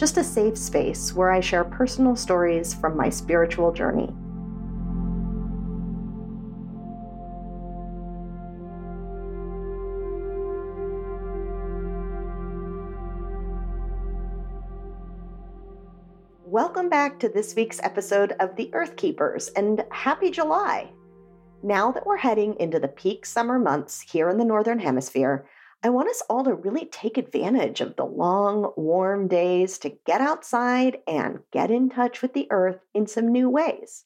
just 0.00 0.16
a 0.16 0.24
safe 0.24 0.56
space 0.56 1.14
where 1.14 1.30
I 1.30 1.40
share 1.40 1.62
personal 1.62 2.16
stories 2.16 2.72
from 2.72 2.96
my 2.96 3.10
spiritual 3.10 3.70
journey. 3.70 4.08
Welcome 16.46 16.88
back 16.88 17.18
to 17.18 17.28
this 17.28 17.54
week's 17.54 17.78
episode 17.82 18.32
of 18.40 18.56
The 18.56 18.70
Earth 18.72 18.96
Keepers 18.96 19.48
and 19.48 19.84
happy 19.90 20.30
July! 20.30 20.90
Now 21.62 21.92
that 21.92 22.06
we're 22.06 22.16
heading 22.16 22.56
into 22.58 22.80
the 22.80 22.88
peak 22.88 23.26
summer 23.26 23.58
months 23.58 24.00
here 24.00 24.30
in 24.30 24.38
the 24.38 24.46
Northern 24.46 24.78
Hemisphere, 24.78 25.44
I 25.82 25.88
want 25.88 26.10
us 26.10 26.22
all 26.28 26.44
to 26.44 26.52
really 26.52 26.84
take 26.84 27.16
advantage 27.16 27.80
of 27.80 27.96
the 27.96 28.04
long, 28.04 28.74
warm 28.76 29.28
days 29.28 29.78
to 29.78 29.96
get 30.04 30.20
outside 30.20 30.98
and 31.06 31.38
get 31.52 31.70
in 31.70 31.88
touch 31.88 32.20
with 32.20 32.34
the 32.34 32.46
earth 32.50 32.80
in 32.92 33.06
some 33.06 33.32
new 33.32 33.48
ways. 33.48 34.04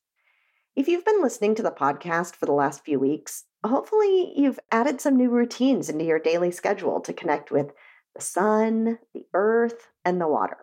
If 0.77 0.87
you've 0.87 1.05
been 1.05 1.21
listening 1.21 1.57
to 1.57 1.65
the 1.65 1.73
podcast 1.73 2.37
for 2.37 2.47
the 2.47 2.53
last 2.53 2.85
few 2.85 3.01
weeks, 3.01 3.47
hopefully 3.67 4.33
you've 4.37 4.61
added 4.71 5.01
some 5.01 5.17
new 5.17 5.31
routines 5.31 5.89
into 5.89 6.05
your 6.05 6.21
daily 6.21 6.53
schedule 6.53 7.01
to 7.01 7.13
connect 7.13 7.51
with 7.51 7.73
the 8.15 8.23
sun, 8.23 9.01
the 9.13 9.27
earth, 9.35 9.89
and 10.05 10.21
the 10.21 10.29
water. 10.29 10.59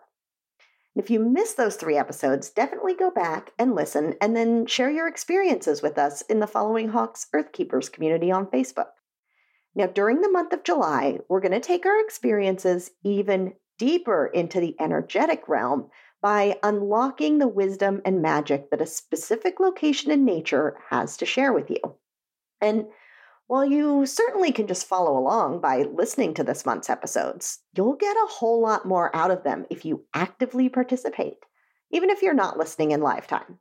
if 0.94 1.10
you 1.10 1.20
missed 1.20 1.58
those 1.58 1.76
three 1.76 1.96
episodes, 1.98 2.48
definitely 2.48 2.94
go 2.94 3.10
back 3.10 3.52
and 3.58 3.74
listen 3.74 4.14
and 4.22 4.34
then 4.34 4.64
share 4.64 4.90
your 4.90 5.08
experiences 5.08 5.82
with 5.82 5.98
us 5.98 6.22
in 6.22 6.40
the 6.40 6.46
Following 6.46 6.88
Hawks 6.88 7.26
Earth 7.34 7.52
Keepers 7.52 7.90
community 7.90 8.30
on 8.30 8.46
Facebook. 8.46 8.92
Now, 9.74 9.86
during 9.86 10.20
the 10.20 10.30
month 10.30 10.52
of 10.52 10.64
July, 10.64 11.18
we're 11.28 11.40
going 11.40 11.52
to 11.52 11.60
take 11.60 11.86
our 11.86 12.00
experiences 12.00 12.90
even 13.04 13.54
deeper 13.78 14.26
into 14.26 14.60
the 14.60 14.76
energetic 14.78 15.48
realm 15.48 15.88
by 16.20 16.58
unlocking 16.62 17.38
the 17.38 17.48
wisdom 17.48 18.00
and 18.04 18.22
magic 18.22 18.70
that 18.70 18.80
a 18.80 18.86
specific 18.86 19.58
location 19.58 20.10
in 20.10 20.24
nature 20.24 20.76
has 20.90 21.16
to 21.16 21.26
share 21.26 21.52
with 21.52 21.70
you. 21.70 21.80
And 22.60 22.86
while 23.48 23.64
you 23.64 24.06
certainly 24.06 24.52
can 24.52 24.66
just 24.66 24.86
follow 24.86 25.18
along 25.18 25.60
by 25.60 25.82
listening 25.82 26.32
to 26.34 26.44
this 26.44 26.64
month's 26.64 26.88
episodes, 26.88 27.58
you'll 27.76 27.96
get 27.96 28.16
a 28.16 28.28
whole 28.30 28.62
lot 28.62 28.86
more 28.86 29.14
out 29.16 29.30
of 29.30 29.42
them 29.42 29.66
if 29.68 29.84
you 29.84 30.04
actively 30.14 30.68
participate, 30.68 31.38
even 31.90 32.08
if 32.08 32.22
you're 32.22 32.34
not 32.34 32.56
listening 32.56 32.92
in 32.92 33.00
live 33.00 33.26
time. 33.26 33.58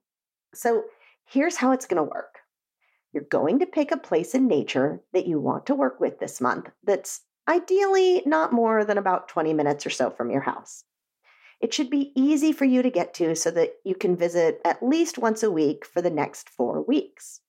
So 0.53 0.83
here's 1.25 1.57
how 1.57 1.71
it's 1.71 1.87
going 1.87 1.97
to 1.97 2.03
work. 2.09 2.40
You're 3.13 3.23
going 3.23 3.59
to 3.59 3.65
pick 3.65 3.91
a 3.91 3.97
place 3.97 4.33
in 4.33 4.47
nature 4.47 5.01
that 5.13 5.27
you 5.27 5.39
want 5.39 5.65
to 5.65 5.75
work 5.75 5.99
with 5.99 6.19
this 6.19 6.39
month 6.39 6.69
that's 6.83 7.21
ideally 7.47 8.23
not 8.25 8.53
more 8.53 8.85
than 8.85 8.97
about 8.97 9.27
20 9.27 9.53
minutes 9.53 9.85
or 9.85 9.89
so 9.89 10.09
from 10.09 10.31
your 10.31 10.41
house. 10.41 10.85
It 11.59 11.73
should 11.73 11.89
be 11.89 12.11
easy 12.15 12.53
for 12.53 12.65
you 12.65 12.81
to 12.81 12.89
get 12.89 13.13
to 13.15 13.35
so 13.35 13.51
that 13.51 13.73
you 13.83 13.95
can 13.95 14.15
visit 14.15 14.61
at 14.65 14.81
least 14.81 15.17
once 15.17 15.43
a 15.43 15.51
week 15.51 15.85
for 15.85 16.01
the 16.01 16.09
next 16.09 16.49
four 16.49 16.81
weeks. 16.81 17.41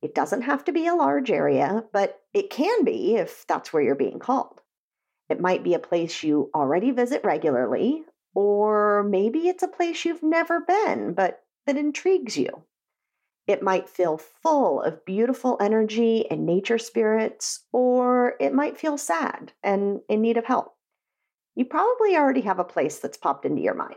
It 0.00 0.14
doesn't 0.14 0.42
have 0.42 0.64
to 0.66 0.72
be 0.72 0.86
a 0.86 0.94
large 0.94 1.30
area, 1.30 1.84
but 1.92 2.20
it 2.32 2.50
can 2.50 2.84
be 2.84 3.16
if 3.16 3.44
that's 3.48 3.72
where 3.72 3.82
you're 3.82 3.96
being 3.96 4.20
called. 4.20 4.60
It 5.28 5.40
might 5.40 5.64
be 5.64 5.74
a 5.74 5.80
place 5.80 6.22
you 6.22 6.50
already 6.54 6.92
visit 6.92 7.24
regularly, 7.24 8.04
or 8.34 9.02
maybe 9.02 9.48
it's 9.48 9.64
a 9.64 9.68
place 9.68 10.04
you've 10.04 10.22
never 10.22 10.60
been, 10.60 11.14
but 11.14 11.42
that 11.66 11.76
intrigues 11.76 12.36
you. 12.36 12.62
It 13.48 13.62
might 13.62 13.88
feel 13.88 14.18
full 14.18 14.82
of 14.82 15.06
beautiful 15.06 15.56
energy 15.58 16.30
and 16.30 16.44
nature 16.44 16.76
spirits, 16.76 17.64
or 17.72 18.34
it 18.38 18.52
might 18.52 18.78
feel 18.78 18.98
sad 18.98 19.54
and 19.64 20.00
in 20.06 20.20
need 20.20 20.36
of 20.36 20.44
help. 20.44 20.74
You 21.54 21.64
probably 21.64 22.14
already 22.14 22.42
have 22.42 22.58
a 22.58 22.64
place 22.64 22.98
that's 22.98 23.16
popped 23.16 23.46
into 23.46 23.62
your 23.62 23.72
mind. 23.72 23.96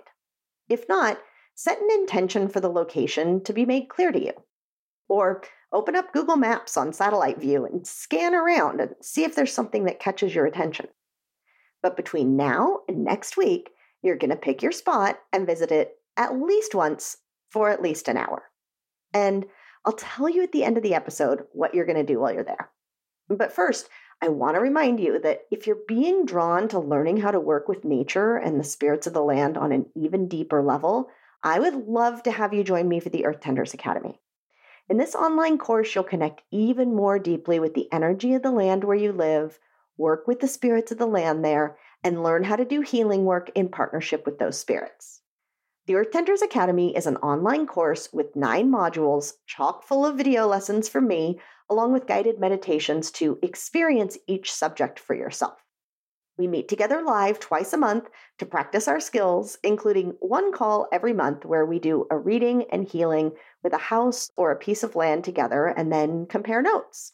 If 0.69 0.87
not, 0.87 1.19
set 1.53 1.81
an 1.81 1.89
intention 1.91 2.47
for 2.47 2.61
the 2.61 2.69
location 2.69 3.43
to 3.43 3.51
be 3.51 3.65
made 3.65 3.89
clear 3.89 4.13
to 4.13 4.23
you. 4.23 4.31
Or 5.09 5.43
open 5.73 5.97
up 5.97 6.13
Google 6.13 6.37
Maps 6.37 6.77
on 6.77 6.93
satellite 6.93 7.41
view 7.41 7.65
and 7.65 7.85
scan 7.85 8.33
around 8.33 8.79
and 8.79 8.95
see 9.01 9.25
if 9.25 9.35
there's 9.35 9.53
something 9.53 9.83
that 9.83 9.99
catches 9.99 10.33
your 10.33 10.45
attention. 10.45 10.87
But 11.83 11.97
between 11.97 12.37
now 12.37 12.79
and 12.87 13.03
next 13.03 13.35
week, 13.35 13.71
you're 14.01 14.15
going 14.15 14.29
to 14.29 14.37
pick 14.37 14.61
your 14.61 14.71
spot 14.71 15.19
and 15.33 15.45
visit 15.45 15.73
it 15.73 15.97
at 16.15 16.39
least 16.39 16.73
once 16.73 17.17
for 17.49 17.69
at 17.69 17.81
least 17.81 18.07
an 18.07 18.15
hour. 18.15 18.43
And 19.13 19.45
I'll 19.85 19.93
tell 19.93 20.29
you 20.29 20.43
at 20.43 20.51
the 20.51 20.63
end 20.63 20.77
of 20.77 20.83
the 20.83 20.93
episode 20.93 21.45
what 21.53 21.73
you're 21.73 21.85
going 21.85 21.97
to 21.97 22.13
do 22.13 22.19
while 22.19 22.33
you're 22.33 22.43
there. 22.43 22.69
But 23.29 23.53
first, 23.53 23.89
I 24.21 24.27
want 24.27 24.55
to 24.55 24.61
remind 24.61 24.99
you 24.99 25.19
that 25.21 25.45
if 25.49 25.65
you're 25.65 25.79
being 25.87 26.25
drawn 26.25 26.67
to 26.69 26.79
learning 26.79 27.17
how 27.17 27.31
to 27.31 27.39
work 27.39 27.67
with 27.67 27.83
nature 27.83 28.35
and 28.35 28.59
the 28.59 28.63
spirits 28.63 29.07
of 29.07 29.13
the 29.13 29.23
land 29.23 29.57
on 29.57 29.71
an 29.71 29.87
even 29.95 30.27
deeper 30.27 30.61
level, 30.61 31.09
I 31.43 31.59
would 31.59 31.87
love 31.87 32.21
to 32.23 32.31
have 32.31 32.53
you 32.53 32.63
join 32.63 32.87
me 32.87 32.99
for 32.99 33.09
the 33.09 33.25
Earth 33.25 33.39
Tenders 33.39 33.73
Academy. 33.73 34.19
In 34.89 34.97
this 34.97 35.15
online 35.15 35.57
course, 35.57 35.95
you'll 35.95 36.03
connect 36.03 36.43
even 36.51 36.93
more 36.93 37.17
deeply 37.17 37.59
with 37.59 37.73
the 37.73 37.91
energy 37.91 38.33
of 38.35 38.43
the 38.43 38.51
land 38.51 38.83
where 38.83 38.97
you 38.97 39.11
live, 39.11 39.57
work 39.97 40.27
with 40.27 40.39
the 40.39 40.47
spirits 40.47 40.91
of 40.91 40.99
the 40.99 41.07
land 41.07 41.43
there, 41.43 41.77
and 42.03 42.21
learn 42.21 42.43
how 42.43 42.57
to 42.57 42.65
do 42.65 42.81
healing 42.81 43.25
work 43.25 43.49
in 43.55 43.69
partnership 43.69 44.25
with 44.25 44.37
those 44.37 44.59
spirits. 44.59 45.20
The 45.87 45.95
Earth 45.95 46.11
Tenders 46.11 46.43
Academy 46.43 46.95
is 46.95 47.07
an 47.07 47.17
online 47.17 47.65
course 47.65 48.13
with 48.13 48.35
nine 48.35 48.69
modules, 48.69 49.33
chock 49.47 49.83
full 49.83 50.05
of 50.05 50.15
video 50.15 50.45
lessons 50.45 50.87
from 50.87 51.07
me, 51.07 51.39
along 51.71 51.91
with 51.91 52.05
guided 52.05 52.39
meditations 52.39 53.09
to 53.13 53.39
experience 53.41 54.15
each 54.27 54.53
subject 54.53 54.99
for 54.99 55.15
yourself. 55.15 55.57
We 56.37 56.45
meet 56.45 56.67
together 56.67 57.01
live 57.01 57.39
twice 57.39 57.73
a 57.73 57.77
month 57.77 58.11
to 58.37 58.45
practice 58.45 58.87
our 58.87 58.99
skills, 58.99 59.57
including 59.63 60.13
one 60.19 60.51
call 60.51 60.87
every 60.91 61.13
month 61.13 61.45
where 61.45 61.65
we 61.65 61.79
do 61.79 62.05
a 62.11 62.17
reading 62.17 62.65
and 62.71 62.87
healing 62.87 63.31
with 63.63 63.73
a 63.73 63.79
house 63.79 64.29
or 64.37 64.51
a 64.51 64.59
piece 64.59 64.83
of 64.83 64.95
land 64.95 65.23
together 65.23 65.65
and 65.65 65.91
then 65.91 66.27
compare 66.27 66.61
notes. 66.61 67.13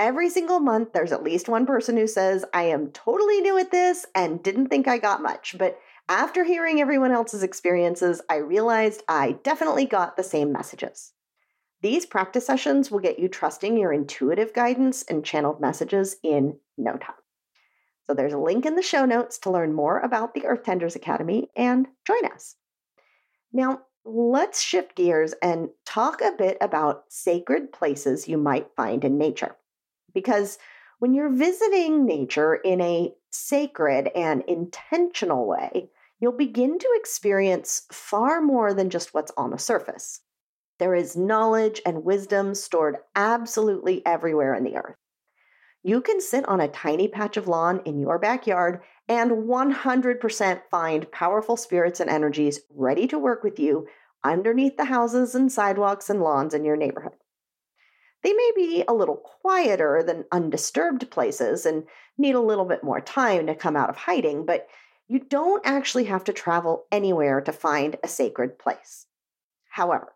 Every 0.00 0.30
single 0.30 0.58
month, 0.58 0.92
there's 0.92 1.12
at 1.12 1.22
least 1.22 1.48
one 1.48 1.64
person 1.64 1.96
who 1.96 2.08
says, 2.08 2.44
I 2.52 2.64
am 2.64 2.90
totally 2.90 3.40
new 3.40 3.56
at 3.56 3.70
this 3.70 4.04
and 4.16 4.42
didn't 4.42 4.66
think 4.66 4.88
I 4.88 4.98
got 4.98 5.22
much, 5.22 5.54
but 5.56 5.78
after 6.08 6.44
hearing 6.44 6.80
everyone 6.80 7.12
else's 7.12 7.42
experiences, 7.42 8.20
I 8.28 8.36
realized 8.36 9.02
I 9.08 9.32
definitely 9.42 9.86
got 9.86 10.16
the 10.16 10.22
same 10.22 10.52
messages. 10.52 11.12
These 11.80 12.06
practice 12.06 12.46
sessions 12.46 12.90
will 12.90 13.00
get 13.00 13.18
you 13.18 13.28
trusting 13.28 13.76
your 13.76 13.92
intuitive 13.92 14.52
guidance 14.52 15.02
and 15.02 15.24
channeled 15.24 15.60
messages 15.60 16.16
in 16.22 16.58
no 16.76 16.96
time. 16.96 17.16
So 18.06 18.14
there's 18.14 18.32
a 18.34 18.38
link 18.38 18.66
in 18.66 18.76
the 18.76 18.82
show 18.82 19.06
notes 19.06 19.38
to 19.40 19.50
learn 19.50 19.72
more 19.72 20.00
about 20.00 20.34
the 20.34 20.44
Earth 20.46 20.62
Tenders 20.64 20.96
Academy 20.96 21.48
and 21.56 21.86
join 22.06 22.26
us. 22.26 22.56
Now, 23.52 23.82
let's 24.04 24.60
shift 24.60 24.96
gears 24.96 25.34
and 25.42 25.70
talk 25.86 26.20
a 26.20 26.34
bit 26.36 26.58
about 26.60 27.04
sacred 27.08 27.72
places 27.72 28.28
you 28.28 28.36
might 28.36 28.74
find 28.76 29.04
in 29.04 29.16
nature. 29.16 29.56
Because 30.12 30.58
when 30.98 31.14
you're 31.14 31.32
visiting 31.32 32.04
nature 32.04 32.54
in 32.54 32.80
a 32.80 33.14
sacred 33.30 34.10
and 34.14 34.42
intentional 34.46 35.46
way, 35.46 35.90
you'll 36.20 36.32
begin 36.32 36.78
to 36.78 36.92
experience 36.94 37.82
far 37.92 38.40
more 38.40 38.72
than 38.72 38.90
just 38.90 39.14
what's 39.14 39.32
on 39.36 39.50
the 39.50 39.58
surface. 39.58 40.20
There 40.78 40.94
is 40.94 41.16
knowledge 41.16 41.80
and 41.86 42.04
wisdom 42.04 42.54
stored 42.54 42.96
absolutely 43.14 44.04
everywhere 44.04 44.54
in 44.54 44.64
the 44.64 44.76
earth. 44.76 44.96
You 45.82 46.00
can 46.00 46.20
sit 46.20 46.48
on 46.48 46.60
a 46.60 46.68
tiny 46.68 47.08
patch 47.08 47.36
of 47.36 47.46
lawn 47.46 47.82
in 47.84 47.98
your 47.98 48.18
backyard 48.18 48.80
and 49.06 49.30
100% 49.30 50.60
find 50.70 51.12
powerful 51.12 51.56
spirits 51.56 52.00
and 52.00 52.08
energies 52.08 52.60
ready 52.70 53.06
to 53.08 53.18
work 53.18 53.44
with 53.44 53.58
you 53.58 53.86
underneath 54.24 54.78
the 54.78 54.86
houses 54.86 55.34
and 55.34 55.52
sidewalks 55.52 56.08
and 56.08 56.22
lawns 56.22 56.54
in 56.54 56.64
your 56.64 56.76
neighborhood. 56.76 57.12
They 58.22 58.32
may 58.32 58.52
be 58.56 58.84
a 58.88 58.94
little 58.94 59.16
quieter 59.42 60.02
than 60.02 60.24
undisturbed 60.32 61.10
places 61.10 61.66
and 61.66 61.84
need 62.16 62.34
a 62.34 62.40
little 62.40 62.64
bit 62.64 62.82
more 62.82 63.02
time 63.02 63.46
to 63.46 63.54
come 63.54 63.76
out 63.76 63.90
of 63.90 63.96
hiding, 63.96 64.46
but 64.46 64.66
you 65.08 65.18
don't 65.18 65.64
actually 65.66 66.04
have 66.04 66.24
to 66.24 66.32
travel 66.32 66.86
anywhere 66.90 67.40
to 67.40 67.52
find 67.52 67.96
a 68.02 68.08
sacred 68.08 68.58
place. 68.58 69.06
However, 69.70 70.14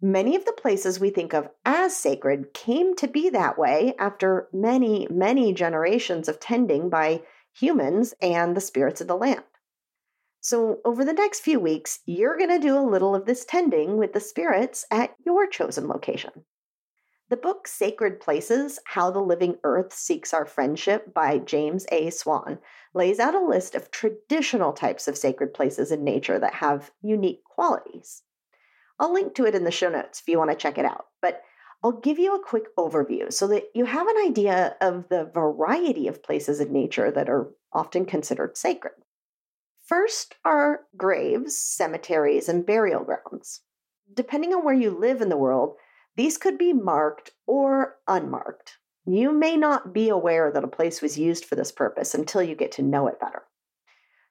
many 0.00 0.34
of 0.36 0.44
the 0.44 0.52
places 0.52 0.98
we 0.98 1.10
think 1.10 1.32
of 1.32 1.48
as 1.64 1.96
sacred 1.96 2.52
came 2.52 2.96
to 2.96 3.06
be 3.06 3.30
that 3.30 3.58
way 3.58 3.94
after 3.98 4.48
many, 4.52 5.06
many 5.10 5.52
generations 5.52 6.28
of 6.28 6.40
tending 6.40 6.88
by 6.88 7.22
humans 7.52 8.14
and 8.20 8.56
the 8.56 8.60
spirits 8.60 9.00
of 9.00 9.06
the 9.06 9.16
land. 9.16 9.44
So, 10.40 10.80
over 10.84 11.04
the 11.04 11.14
next 11.14 11.40
few 11.40 11.58
weeks, 11.58 12.00
you're 12.04 12.36
going 12.36 12.50
to 12.50 12.58
do 12.58 12.76
a 12.76 12.84
little 12.84 13.14
of 13.14 13.24
this 13.24 13.46
tending 13.46 13.96
with 13.96 14.12
the 14.12 14.20
spirits 14.20 14.84
at 14.90 15.14
your 15.24 15.46
chosen 15.46 15.88
location. 15.88 16.44
The 17.34 17.40
book 17.40 17.66
Sacred 17.66 18.20
Places 18.20 18.78
How 18.84 19.10
the 19.10 19.18
Living 19.18 19.58
Earth 19.64 19.92
Seeks 19.92 20.32
Our 20.32 20.46
Friendship 20.46 21.12
by 21.12 21.38
James 21.38 21.84
A. 21.90 22.10
Swan 22.10 22.60
lays 22.94 23.18
out 23.18 23.34
a 23.34 23.44
list 23.44 23.74
of 23.74 23.90
traditional 23.90 24.72
types 24.72 25.08
of 25.08 25.18
sacred 25.18 25.52
places 25.52 25.90
in 25.90 26.04
nature 26.04 26.38
that 26.38 26.54
have 26.54 26.92
unique 27.02 27.42
qualities. 27.42 28.22
I'll 29.00 29.12
link 29.12 29.34
to 29.34 29.46
it 29.46 29.56
in 29.56 29.64
the 29.64 29.72
show 29.72 29.88
notes 29.88 30.20
if 30.20 30.28
you 30.28 30.38
want 30.38 30.52
to 30.52 30.56
check 30.56 30.78
it 30.78 30.84
out, 30.84 31.06
but 31.20 31.42
I'll 31.82 31.98
give 31.98 32.20
you 32.20 32.36
a 32.36 32.44
quick 32.44 32.66
overview 32.76 33.32
so 33.32 33.48
that 33.48 33.64
you 33.74 33.84
have 33.84 34.06
an 34.06 34.24
idea 34.24 34.76
of 34.80 35.08
the 35.08 35.24
variety 35.34 36.06
of 36.06 36.22
places 36.22 36.60
in 36.60 36.72
nature 36.72 37.10
that 37.10 37.28
are 37.28 37.48
often 37.72 38.06
considered 38.06 38.56
sacred. 38.56 38.94
First 39.84 40.36
are 40.44 40.82
graves, 40.96 41.56
cemeteries, 41.56 42.48
and 42.48 42.64
burial 42.64 43.02
grounds. 43.02 43.62
Depending 44.14 44.54
on 44.54 44.64
where 44.64 44.72
you 44.72 44.90
live 44.90 45.20
in 45.20 45.30
the 45.30 45.36
world, 45.36 45.74
these 46.16 46.38
could 46.38 46.58
be 46.58 46.72
marked 46.72 47.32
or 47.46 47.96
unmarked. 48.06 48.78
You 49.06 49.32
may 49.32 49.56
not 49.56 49.92
be 49.92 50.08
aware 50.08 50.50
that 50.50 50.64
a 50.64 50.68
place 50.68 51.02
was 51.02 51.18
used 51.18 51.44
for 51.44 51.56
this 51.56 51.72
purpose 51.72 52.14
until 52.14 52.42
you 52.42 52.54
get 52.54 52.72
to 52.72 52.82
know 52.82 53.06
it 53.06 53.20
better. 53.20 53.42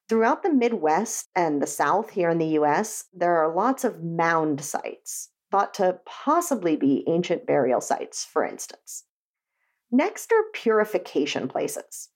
Throughout 0.10 0.44
the 0.44 0.54
Midwest 0.54 1.30
and 1.36 1.62
the 1.62 1.68
South 1.68 2.12
here 2.12 2.30
in 2.30 2.38
the 2.38 2.60
US, 2.60 3.06
there 3.14 3.38
are 3.38 3.54
lots 3.54 3.84
of 3.84 4.04
mound 4.04 4.62
sites, 4.62 5.30
thought 5.52 5.74
to 5.76 6.00
possibly 6.06 6.76
be 6.76 7.04
ancient 7.08 7.46
burial 7.46 7.82
sites, 7.82 8.26
for 8.26 8.44
instance. 8.44 9.06
Next 9.92 10.32
are 10.32 10.52
purification 10.54 11.48
places. 11.48 12.10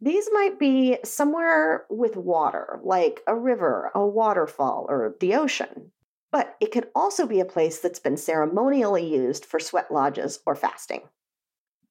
These 0.00 0.30
might 0.32 0.58
be 0.58 0.96
somewhere 1.04 1.84
with 1.90 2.16
water, 2.16 2.80
like 2.82 3.20
a 3.26 3.36
river, 3.36 3.90
a 3.94 4.06
waterfall, 4.06 4.86
or 4.88 5.14
the 5.20 5.34
ocean. 5.34 5.92
But 6.32 6.56
it 6.60 6.70
could 6.70 6.88
also 6.94 7.26
be 7.26 7.40
a 7.40 7.44
place 7.44 7.80
that's 7.80 7.98
been 7.98 8.16
ceremonially 8.16 9.06
used 9.06 9.44
for 9.44 9.58
sweat 9.58 9.90
lodges 9.90 10.40
or 10.46 10.54
fasting. 10.54 11.02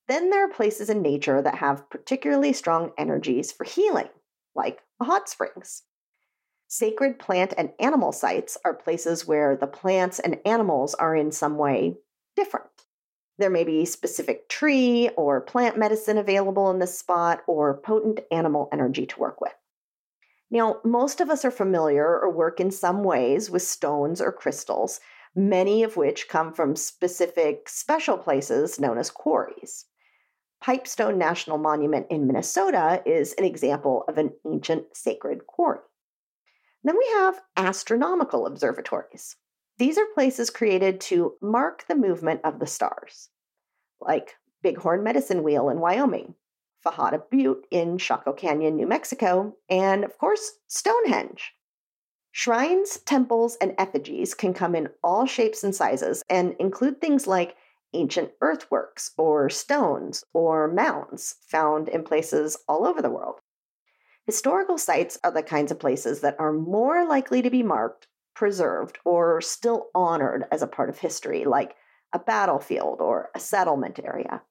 Then 0.07 0.29
there 0.29 0.45
are 0.45 0.53
places 0.53 0.89
in 0.89 1.01
nature 1.01 1.41
that 1.41 1.55
have 1.55 1.89
particularly 1.89 2.53
strong 2.53 2.91
energies 2.97 3.51
for 3.51 3.63
healing, 3.63 4.09
like 4.55 4.81
hot 5.01 5.29
springs. 5.29 5.83
Sacred 6.67 7.19
plant 7.19 7.53
and 7.57 7.73
animal 7.79 8.11
sites 8.11 8.57
are 8.63 8.73
places 8.73 9.27
where 9.27 9.55
the 9.55 9.67
plants 9.67 10.19
and 10.19 10.39
animals 10.45 10.93
are 10.95 11.15
in 11.15 11.31
some 11.31 11.57
way 11.57 11.97
different. 12.35 12.67
There 13.39 13.49
may 13.49 13.63
be 13.63 13.85
specific 13.85 14.49
tree 14.49 15.09
or 15.15 15.41
plant 15.41 15.77
medicine 15.77 16.17
available 16.17 16.69
in 16.71 16.79
this 16.79 16.97
spot 16.97 17.41
or 17.47 17.77
potent 17.77 18.19
animal 18.31 18.69
energy 18.71 19.05
to 19.05 19.19
work 19.19 19.41
with. 19.41 19.53
Now, 20.51 20.79
most 20.83 21.21
of 21.21 21.29
us 21.29 21.45
are 21.45 21.51
familiar 21.51 22.19
or 22.19 22.31
work 22.31 22.59
in 22.59 22.71
some 22.71 23.03
ways 23.03 23.51
with 23.51 23.61
stones 23.61 24.19
or 24.19 24.31
crystals, 24.31 24.99
many 25.35 25.83
of 25.83 25.95
which 25.95 26.27
come 26.27 26.53
from 26.53 26.75
specific 26.75 27.69
special 27.69 28.17
places 28.17 28.79
known 28.79 28.97
as 28.97 29.11
quarries. 29.11 29.85
Pipestone 30.61 31.17
National 31.17 31.57
Monument 31.57 32.07
in 32.09 32.27
Minnesota 32.27 33.01
is 33.05 33.33
an 33.33 33.45
example 33.45 34.03
of 34.07 34.17
an 34.17 34.31
ancient 34.45 34.85
sacred 34.93 35.45
quarry. 35.47 35.79
Then 36.83 36.97
we 36.97 37.07
have 37.13 37.41
astronomical 37.55 38.45
observatories. 38.45 39.35
These 39.77 39.97
are 39.97 40.05
places 40.13 40.49
created 40.49 40.99
to 41.01 41.35
mark 41.41 41.85
the 41.87 41.95
movement 41.95 42.41
of 42.43 42.59
the 42.59 42.67
stars, 42.67 43.29
like 44.01 44.35
Bighorn 44.63 45.03
Medicine 45.03 45.43
Wheel 45.43 45.69
in 45.69 45.79
Wyoming, 45.79 46.35
Fajada 46.85 47.29
Butte 47.29 47.67
in 47.71 47.97
Chaco 47.97 48.33
Canyon, 48.33 48.75
New 48.75 48.87
Mexico, 48.87 49.55
and 49.69 50.03
of 50.03 50.17
course, 50.17 50.59
Stonehenge. 50.67 51.53
Shrines, 52.31 52.99
temples, 52.99 53.57
and 53.59 53.73
effigies 53.77 54.33
can 54.33 54.53
come 54.53 54.75
in 54.75 54.89
all 55.03 55.25
shapes 55.25 55.63
and 55.63 55.75
sizes 55.75 56.23
and 56.29 56.55
include 56.59 57.01
things 57.01 57.27
like 57.27 57.57
ancient 57.93 58.31
earthworks 58.41 59.11
or 59.17 59.49
stones 59.49 60.23
or 60.33 60.67
mounds 60.67 61.35
found 61.41 61.89
in 61.89 62.03
places 62.03 62.57
all 62.67 62.85
over 62.85 63.01
the 63.01 63.09
world. 63.09 63.39
Historical 64.25 64.77
sites 64.77 65.17
are 65.23 65.31
the 65.31 65.41
kinds 65.41 65.71
of 65.71 65.79
places 65.79 66.21
that 66.21 66.39
are 66.39 66.53
more 66.53 67.05
likely 67.05 67.41
to 67.41 67.49
be 67.49 67.63
marked, 67.63 68.07
preserved, 68.35 68.99
or 69.03 69.41
still 69.41 69.87
honored 69.95 70.45
as 70.51 70.61
a 70.61 70.67
part 70.67 70.89
of 70.89 70.99
history, 70.99 71.45
like 71.45 71.75
a 72.13 72.19
battlefield 72.19 73.01
or 73.01 73.31
a 73.35 73.39
settlement 73.39 73.99
area 74.03 74.43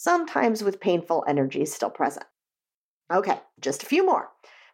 sometimes 0.00 0.64
with 0.64 0.80
painful 0.80 1.22
energies 1.28 1.74
still 1.74 1.90
present. 1.90 2.24
Okay, 3.12 3.38
just 3.60 3.82
a 3.82 3.86
few 3.86 4.06
more. 4.06 4.30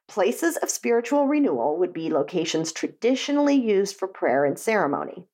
Places 0.07 0.57
of 0.59 0.71
spiritual 0.71 1.27
renewal 1.27 1.77
would 1.79 1.93
be 1.93 2.11
locations 2.11 2.71
traditionally 2.71 3.57
used 3.57 3.97
for 3.97 4.07
prayer 4.07 4.45
and 4.45 4.57
ceremony. 4.57 5.27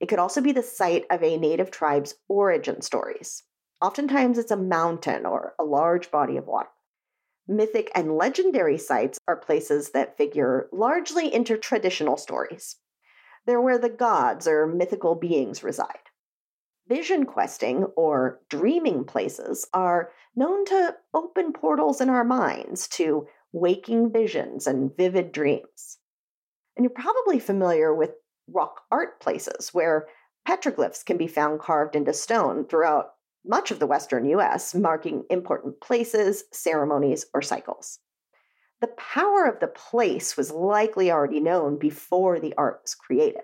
It 0.00 0.06
could 0.06 0.18
also 0.18 0.42
be 0.42 0.52
the 0.52 0.62
site 0.62 1.06
of 1.08 1.22
a 1.22 1.38
native 1.38 1.70
tribe's 1.70 2.14
origin 2.28 2.82
stories. 2.82 3.44
Oftentimes, 3.80 4.36
it's 4.36 4.50
a 4.50 4.56
mountain 4.56 5.24
or 5.24 5.54
a 5.58 5.64
large 5.64 6.10
body 6.10 6.36
of 6.36 6.46
water. 6.46 6.68
Mythic 7.46 7.90
and 7.94 8.18
legendary 8.18 8.76
sites 8.76 9.18
are 9.26 9.36
places 9.36 9.92
that 9.92 10.18
figure 10.18 10.68
largely 10.72 11.32
into 11.32 11.56
traditional 11.56 12.18
stories. 12.18 12.76
They're 13.46 13.62
where 13.62 13.78
the 13.78 13.88
gods 13.88 14.46
or 14.46 14.66
mythical 14.66 15.14
beings 15.14 15.62
reside. 15.62 16.07
Vision 16.88 17.26
questing 17.26 17.84
or 17.96 18.40
dreaming 18.48 19.04
places 19.04 19.68
are 19.74 20.10
known 20.34 20.64
to 20.64 20.96
open 21.12 21.52
portals 21.52 22.00
in 22.00 22.08
our 22.08 22.24
minds 22.24 22.88
to 22.88 23.26
waking 23.52 24.10
visions 24.10 24.66
and 24.66 24.96
vivid 24.96 25.30
dreams. 25.30 25.98
And 26.76 26.84
you're 26.84 26.90
probably 26.90 27.40
familiar 27.40 27.94
with 27.94 28.12
rock 28.50 28.82
art 28.90 29.20
places 29.20 29.74
where 29.74 30.06
petroglyphs 30.48 31.04
can 31.04 31.18
be 31.18 31.26
found 31.26 31.60
carved 31.60 31.94
into 31.94 32.14
stone 32.14 32.64
throughout 32.66 33.10
much 33.44 33.70
of 33.70 33.80
the 33.80 33.86
Western 33.86 34.24
US, 34.30 34.74
marking 34.74 35.24
important 35.28 35.80
places, 35.82 36.44
ceremonies, 36.52 37.26
or 37.34 37.42
cycles. 37.42 37.98
The 38.80 38.88
power 38.96 39.44
of 39.44 39.60
the 39.60 39.66
place 39.66 40.38
was 40.38 40.52
likely 40.52 41.10
already 41.10 41.40
known 41.40 41.78
before 41.78 42.40
the 42.40 42.54
art 42.56 42.80
was 42.82 42.94
created. 42.94 43.42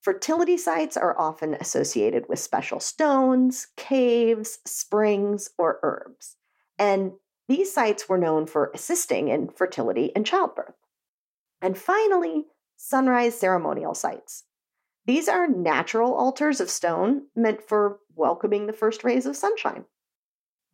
Fertility 0.00 0.56
sites 0.56 0.96
are 0.96 1.18
often 1.18 1.54
associated 1.54 2.28
with 2.28 2.38
special 2.38 2.80
stones, 2.80 3.68
caves, 3.76 4.58
springs, 4.64 5.50
or 5.58 5.78
herbs. 5.82 6.36
And 6.78 7.12
these 7.48 7.72
sites 7.72 8.08
were 8.08 8.16
known 8.16 8.46
for 8.46 8.70
assisting 8.74 9.28
in 9.28 9.48
fertility 9.48 10.12
and 10.16 10.24
childbirth. 10.24 10.74
And 11.60 11.76
finally, 11.76 12.46
sunrise 12.76 13.38
ceremonial 13.38 13.94
sites. 13.94 14.44
These 15.04 15.28
are 15.28 15.46
natural 15.46 16.14
altars 16.14 16.60
of 16.60 16.70
stone 16.70 17.26
meant 17.36 17.62
for 17.62 17.98
welcoming 18.14 18.66
the 18.66 18.72
first 18.72 19.04
rays 19.04 19.26
of 19.26 19.36
sunshine. 19.36 19.84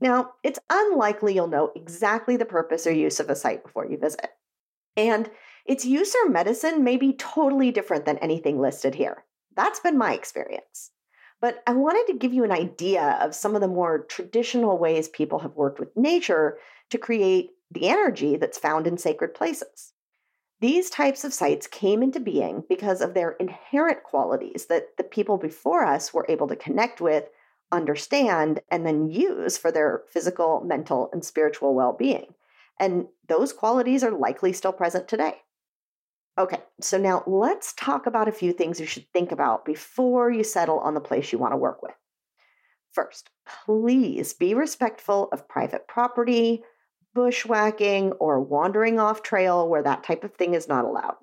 Now, 0.01 0.35
it's 0.45 0.61
unlikely 0.71 1.35
you'll 1.35 1.49
know 1.49 1.73
exactly 1.75 2.37
the 2.37 2.45
purpose 2.45 2.87
or 2.87 2.93
use 2.93 3.19
of 3.19 3.31
a 3.31 3.35
site 3.35 3.65
before 3.65 3.87
you 3.87 3.97
visit. 3.99 4.29
And 4.97 5.31
its 5.67 5.85
use 5.85 6.15
or 6.15 6.31
medicine 6.31 6.85
may 6.85 6.97
be 6.97 7.13
totally 7.13 7.71
different 7.71 8.05
than 8.05 8.19
anything 8.19 8.61
listed 8.61 8.95
here. 8.95 9.25
That's 9.55 9.81
been 9.81 9.99
my 9.99 10.15
experience. 10.15 10.91
But 11.41 11.63
I 11.67 11.73
wanted 11.73 12.11
to 12.13 12.19
give 12.19 12.33
you 12.33 12.45
an 12.45 12.53
idea 12.53 13.19
of 13.21 13.35
some 13.35 13.55
of 13.55 13.61
the 13.61 13.69
more 13.69 14.05
traditional 14.05 14.79
ways 14.79 15.09
people 15.09 15.41
have 15.41 15.55
worked 15.55 15.79
with 15.79 15.97
nature 15.97 16.59
to 16.91 16.99
create 16.99 17.51
the 17.71 17.89
energy 17.89 18.37
that's 18.37 18.59
found 18.59 18.87
in 18.87 18.97
sacred 18.97 19.35
places. 19.35 19.93
These 20.61 20.89
types 20.89 21.25
of 21.25 21.35
sites 21.35 21.67
came 21.67 22.03
into 22.03 22.19
being 22.21 22.65
because 22.69 23.03
of 23.03 23.13
their 23.13 23.33
inherent 23.33 24.03
qualities 24.03 24.67
that 24.67 24.97
the 24.97 25.05
people 25.05 25.37
before 25.37 25.85
us 25.85 26.15
were 26.15 26.25
able 26.31 26.49
to 26.49 26.57
connect 26.57 27.01
with, 27.01 27.25
understand, 27.71 28.61
and 28.71 28.87
then 28.87 29.11
use 29.11 29.59
for 29.59 29.71
their 29.71 30.05
physical, 30.09 30.63
mental, 30.65 31.11
and 31.13 31.23
spiritual 31.23 31.75
well 31.75 31.93
being. 31.93 32.35
And 32.81 33.09
those 33.29 33.53
qualities 33.53 34.03
are 34.03 34.11
likely 34.11 34.53
still 34.55 34.73
present 34.73 35.09
today. 35.09 35.43
Okay, 36.39 36.59
so 36.83 36.99
now 36.99 37.23
let's 37.27 37.73
talk 37.73 38.07
about 38.07 38.29
a 38.29 38.33
few 38.33 38.53
things 38.53 38.79
you 38.79 38.85
should 38.85 39.11
think 39.13 39.33
about 39.33 39.65
before 39.65 40.31
you 40.31 40.45
settle 40.45 40.79
on 40.81 40.93
the 40.93 41.01
place 41.01 41.33
you 41.33 41.39
want 41.39 41.53
to 41.53 41.59
work 41.59 41.83
with. 41.83 41.95
First, 42.93 43.31
please 43.65 44.35
be 44.35 44.53
respectful 44.53 45.31
of 45.33 45.49
private 45.49 45.89
property, 45.89 46.63
bushwhacking, 47.15 48.13
or 48.13 48.41
wandering 48.41 49.01
off 49.01 49.23
trail 49.23 49.67
where 49.67 49.83
that 49.83 50.05
type 50.05 50.25
of 50.25 50.35
thing 50.35 50.53
is 50.53 50.69
not 50.69 50.85
allowed. 50.85 51.17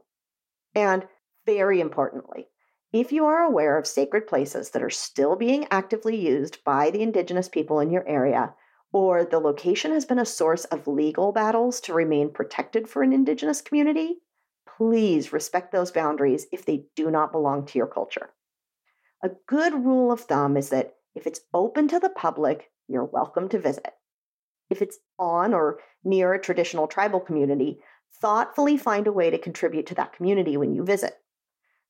And 0.73 1.05
very 1.45 1.79
importantly, 1.79 2.47
if 2.91 3.11
you 3.11 3.25
are 3.25 3.43
aware 3.43 3.77
of 3.77 3.85
sacred 3.85 4.25
places 4.25 4.71
that 4.71 4.81
are 4.81 4.89
still 4.89 5.35
being 5.35 5.67
actively 5.69 6.15
used 6.15 6.63
by 6.63 6.89
the 6.89 7.03
indigenous 7.03 7.49
people 7.49 7.79
in 7.79 7.91
your 7.91 8.07
area, 8.07 8.53
or 8.91 9.25
the 9.25 9.39
location 9.39 9.91
has 9.91 10.05
been 10.05 10.19
a 10.19 10.25
source 10.25 10.65
of 10.65 10.87
legal 10.87 11.31
battles 11.31 11.79
to 11.81 11.93
remain 11.93 12.31
protected 12.31 12.87
for 12.87 13.03
an 13.03 13.13
indigenous 13.13 13.61
community, 13.61 14.17
please 14.77 15.33
respect 15.33 15.71
those 15.71 15.91
boundaries 15.91 16.47
if 16.51 16.65
they 16.65 16.85
do 16.95 17.11
not 17.11 17.31
belong 17.31 17.65
to 17.65 17.77
your 17.77 17.87
culture. 17.87 18.29
A 19.23 19.31
good 19.47 19.73
rule 19.73 20.11
of 20.11 20.21
thumb 20.21 20.57
is 20.57 20.69
that 20.69 20.95
if 21.15 21.27
it's 21.27 21.41
open 21.53 21.87
to 21.89 21.99
the 21.99 22.09
public, 22.09 22.71
you're 22.87 23.05
welcome 23.05 23.47
to 23.49 23.59
visit. 23.59 23.93
If 24.69 24.81
it's 24.81 24.97
on 25.19 25.53
or 25.53 25.79
near 26.03 26.33
a 26.33 26.41
traditional 26.41 26.87
tribal 26.87 27.19
community, 27.19 27.79
thoughtfully 28.21 28.77
find 28.77 29.07
a 29.07 29.11
way 29.11 29.29
to 29.29 29.37
contribute 29.37 29.85
to 29.87 29.95
that 29.95 30.13
community 30.13 30.57
when 30.57 30.73
you 30.73 30.83
visit. 30.83 31.15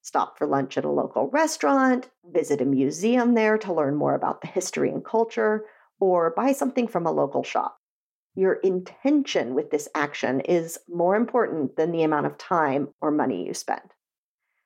Stop 0.02 0.38
for 0.38 0.46
lunch 0.46 0.78
at 0.78 0.86
a 0.86 0.90
local 0.90 1.30
restaurant, 1.30 2.10
visit 2.25 2.60
a 2.60 2.66
museum 2.66 3.36
there 3.36 3.58
to 3.58 3.74
learn 3.74 3.96
more 3.96 4.16
about 4.16 4.42
the 4.42 4.48
history 4.48 4.90
and 4.90 5.06
culture, 5.06 5.66
or 6.00 6.34
buy 6.36 6.52
something 6.52 6.88
from 6.88 7.06
a 7.06 7.12
local 7.12 7.44
shop. 7.44 7.80
Your 8.36 8.54
intention 8.54 9.54
with 9.54 9.70
this 9.70 9.88
action 9.94 10.40
is 10.42 10.80
more 10.90 11.16
important 11.16 11.75
than 11.75 11.92
the 11.92 12.04
amount 12.04 12.25
of 12.25 12.38
time 12.38 12.90
or 13.00 13.12
money 13.12 13.46
you 13.46 13.54
spend. 13.54 13.94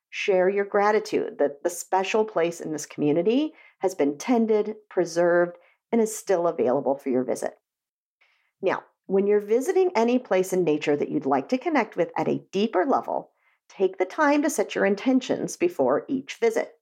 Share 0.10 0.48
your 0.48 0.66
gratitude 0.66 1.38
that 1.40 1.64
the 1.64 1.70
special 1.70 2.24
place 2.24 2.62
in 2.62 2.72
this 2.72 2.86
community 2.86 3.54
has 3.80 3.94
been 3.94 4.18
tended, 4.18 4.76
preserved, 4.90 5.58
and 5.92 6.02
is 6.02 6.16
still 6.16 6.48
available 6.48 6.96
for 6.96 7.10
your 7.10 7.24
visit. 7.24 7.58
Now, 8.62 8.84
when 9.06 9.28
you're 9.28 9.40
visiting 9.40 9.92
any 9.96 10.18
place 10.18 10.54
in 10.54 10.64
nature 10.64 10.96
that 10.96 11.10
you'd 11.10 11.26
like 11.26 11.50
to 11.50 11.58
connect 11.58 11.96
with 11.96 12.12
at 12.18 12.28
a 12.28 12.44
deeper 12.52 12.86
level, 12.86 13.32
take 13.70 13.98
the 13.98 14.06
time 14.06 14.42
to 14.44 14.50
set 14.50 14.76
your 14.76 14.86
intentions 14.86 15.58
before 15.58 16.06
each 16.08 16.36
visit. 16.36 16.74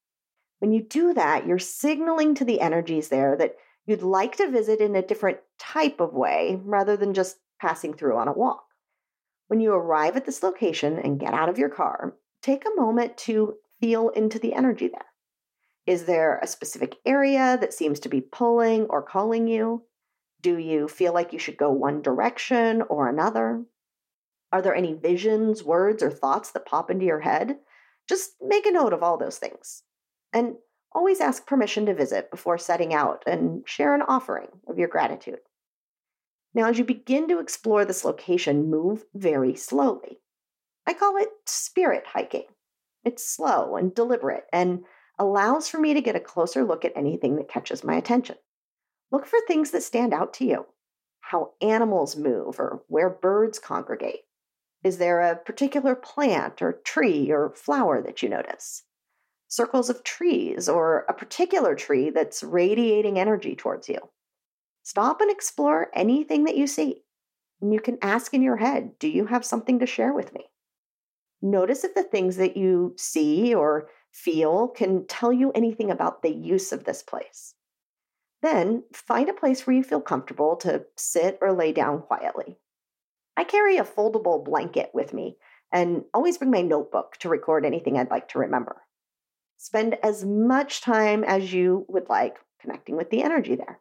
When 0.60 0.72
you 0.72 0.82
do 0.82 1.14
that, 1.14 1.46
you're 1.46 1.60
signaling 1.60 2.36
to 2.36 2.46
the 2.46 2.62
energies 2.62 3.10
there 3.10 3.36
that 3.38 3.56
you'd 3.86 4.02
like 4.02 4.38
to 4.38 4.50
visit 4.50 4.80
in 4.80 4.96
a 4.96 5.02
different 5.02 5.40
type 5.60 6.00
of 6.00 6.14
way 6.14 6.60
rather 6.64 6.98
than 6.98 7.14
just 7.14 7.38
passing 7.62 7.94
through 7.94 8.18
on 8.18 8.28
a 8.28 8.34
walk. 8.34 8.66
When 9.48 9.60
you 9.60 9.74
arrive 9.74 10.16
at 10.16 10.26
this 10.26 10.44
location 10.44 10.98
and 10.98 11.20
get 11.20 11.34
out 11.34 11.50
of 11.50 11.58
your 11.58 11.70
car, 11.70 12.16
take 12.42 12.66
a 12.66 12.82
moment 12.82 13.18
to 13.18 13.56
feel 13.80 14.10
into 14.10 14.40
the 14.40 14.54
energy 14.54 14.88
there. 14.88 15.06
Is 15.86 16.06
there 16.06 16.40
a 16.40 16.48
specific 16.48 16.96
area 17.06 17.58
that 17.62 17.74
seems 17.74 18.00
to 18.02 18.10
be 18.10 18.22
pulling 18.22 18.86
or 18.86 19.04
calling 19.04 19.48
you? 19.48 19.84
Do 20.42 20.58
you 20.58 20.88
feel 20.88 21.14
like 21.14 21.32
you 21.32 21.40
should 21.40 21.58
go 21.58 21.72
one 21.72 22.02
direction 22.02 22.82
or 22.90 23.08
another? 23.08 23.64
Are 24.52 24.62
there 24.62 24.76
any 24.76 24.94
visions, 24.94 25.64
words, 25.64 26.02
or 26.02 26.10
thoughts 26.10 26.52
that 26.52 26.66
pop 26.66 26.90
into 26.90 27.06
your 27.06 27.20
head? 27.20 27.58
Just 28.08 28.32
make 28.42 28.66
a 28.66 28.72
note 28.72 28.94
of 28.94 29.04
all 29.04 29.18
those 29.18 29.38
things. 29.38 29.84
And 30.34 30.56
always 30.96 31.20
ask 31.20 31.46
permission 31.46 31.86
to 31.86 31.94
visit 31.94 32.32
before 32.32 32.58
setting 32.58 32.94
out 32.94 33.24
and 33.28 33.68
share 33.68 33.94
an 33.94 34.02
offering 34.02 34.48
of 34.68 34.80
your 34.80 34.88
gratitude. 34.88 35.40
Now, 36.54 36.70
as 36.70 36.80
you 36.80 36.86
begin 36.86 37.28
to 37.28 37.40
explore 37.40 37.84
this 37.84 38.06
location, 38.06 38.70
move 38.70 39.04
very 39.14 39.56
slowly. 39.56 40.22
I 40.88 40.94
call 40.94 41.18
it 41.18 41.30
spirit 41.46 42.06
hiking. 42.08 42.46
It's 43.04 43.28
slow 43.28 43.76
and 43.76 43.94
deliberate 43.94 44.46
and 44.54 44.86
allows 45.20 45.68
for 45.68 45.80
me 45.80 45.94
to 45.94 46.02
get 46.02 46.16
a 46.16 46.20
closer 46.20 46.64
look 46.64 46.86
at 46.86 46.94
anything 46.96 47.36
that 47.36 47.50
catches 47.50 47.84
my 47.84 47.96
attention. 47.96 48.38
Look 49.12 49.26
for 49.26 49.40
things 49.48 49.72
that 49.72 49.84
stand 49.84 50.14
out 50.14 50.34
to 50.36 50.46
you 50.46 50.66
how 51.20 51.52
animals 51.60 52.16
move 52.16 52.60
or 52.60 52.84
where 52.88 53.10
birds 53.10 53.58
congregate. 53.58 54.26
Is 54.84 55.00
there 55.00 55.22
a 55.22 55.36
particular 55.36 55.96
plant 55.96 56.62
or 56.62 56.74
tree 56.86 57.32
or 57.32 57.50
flower 57.56 58.02
that 58.04 58.22
you 58.22 58.30
notice? 58.30 58.84
Circles 59.48 59.90
of 59.90 60.04
trees 60.04 60.68
or 60.68 61.06
a 61.08 61.14
particular 61.14 61.76
tree 61.76 62.10
that's 62.10 62.44
radiating 62.44 63.20
energy 63.20 63.56
towards 63.56 63.88
you. 63.88 64.00
Stop 64.84 65.22
and 65.22 65.32
explore 65.32 65.90
anything 65.94 66.44
that 66.46 66.58
you 66.58 66.68
see. 66.68 67.04
And 67.62 67.74
you 67.74 67.80
can 67.80 67.98
ask 68.02 68.34
in 68.34 68.42
your 68.42 68.58
head, 68.58 69.00
Do 69.00 69.08
you 69.08 69.26
have 69.28 69.46
something 69.46 69.80
to 69.80 69.86
share 69.86 70.14
with 70.14 70.34
me? 70.34 70.46
Notice 71.42 71.84
if 71.84 71.94
the 71.94 72.04
things 72.04 72.38
that 72.38 72.58
you 72.58 72.94
see 72.98 73.54
or 73.54 73.90
feel 74.12 74.68
can 74.70 75.06
tell 75.08 75.32
you 75.32 75.52
anything 75.52 75.92
about 75.92 76.22
the 76.22 76.34
use 76.34 76.72
of 76.72 76.84
this 76.84 77.04
place. 77.04 77.54
Then 78.42 78.84
find 78.94 79.30
a 79.30 79.34
place 79.34 79.66
where 79.66 79.76
you 79.76 79.84
feel 79.84 80.02
comfortable 80.02 80.56
to 80.58 80.86
sit 80.96 81.38
or 81.42 81.52
lay 81.52 81.72
down 81.72 82.02
quietly. 82.02 82.58
I 83.38 83.44
carry 83.44 83.78
a 83.78 83.84
foldable 83.84 84.44
blanket 84.44 84.92
with 84.94 85.14
me 85.14 85.38
and 85.72 86.06
always 86.14 86.38
bring 86.38 86.52
my 86.52 86.62
notebook 86.62 87.18
to 87.20 87.30
record 87.30 87.66
anything 87.66 87.98
I'd 87.98 88.12
like 88.12 88.30
to 88.30 88.40
remember. 88.40 88.82
Spend 89.58 89.98
as 90.04 90.26
much 90.26 90.82
time 90.82 91.24
as 91.24 91.54
you 91.54 91.86
would 91.88 92.10
like 92.10 92.38
connecting 92.60 92.96
with 92.96 93.10
the 93.10 93.24
energy 93.24 93.56
there. 93.56 93.80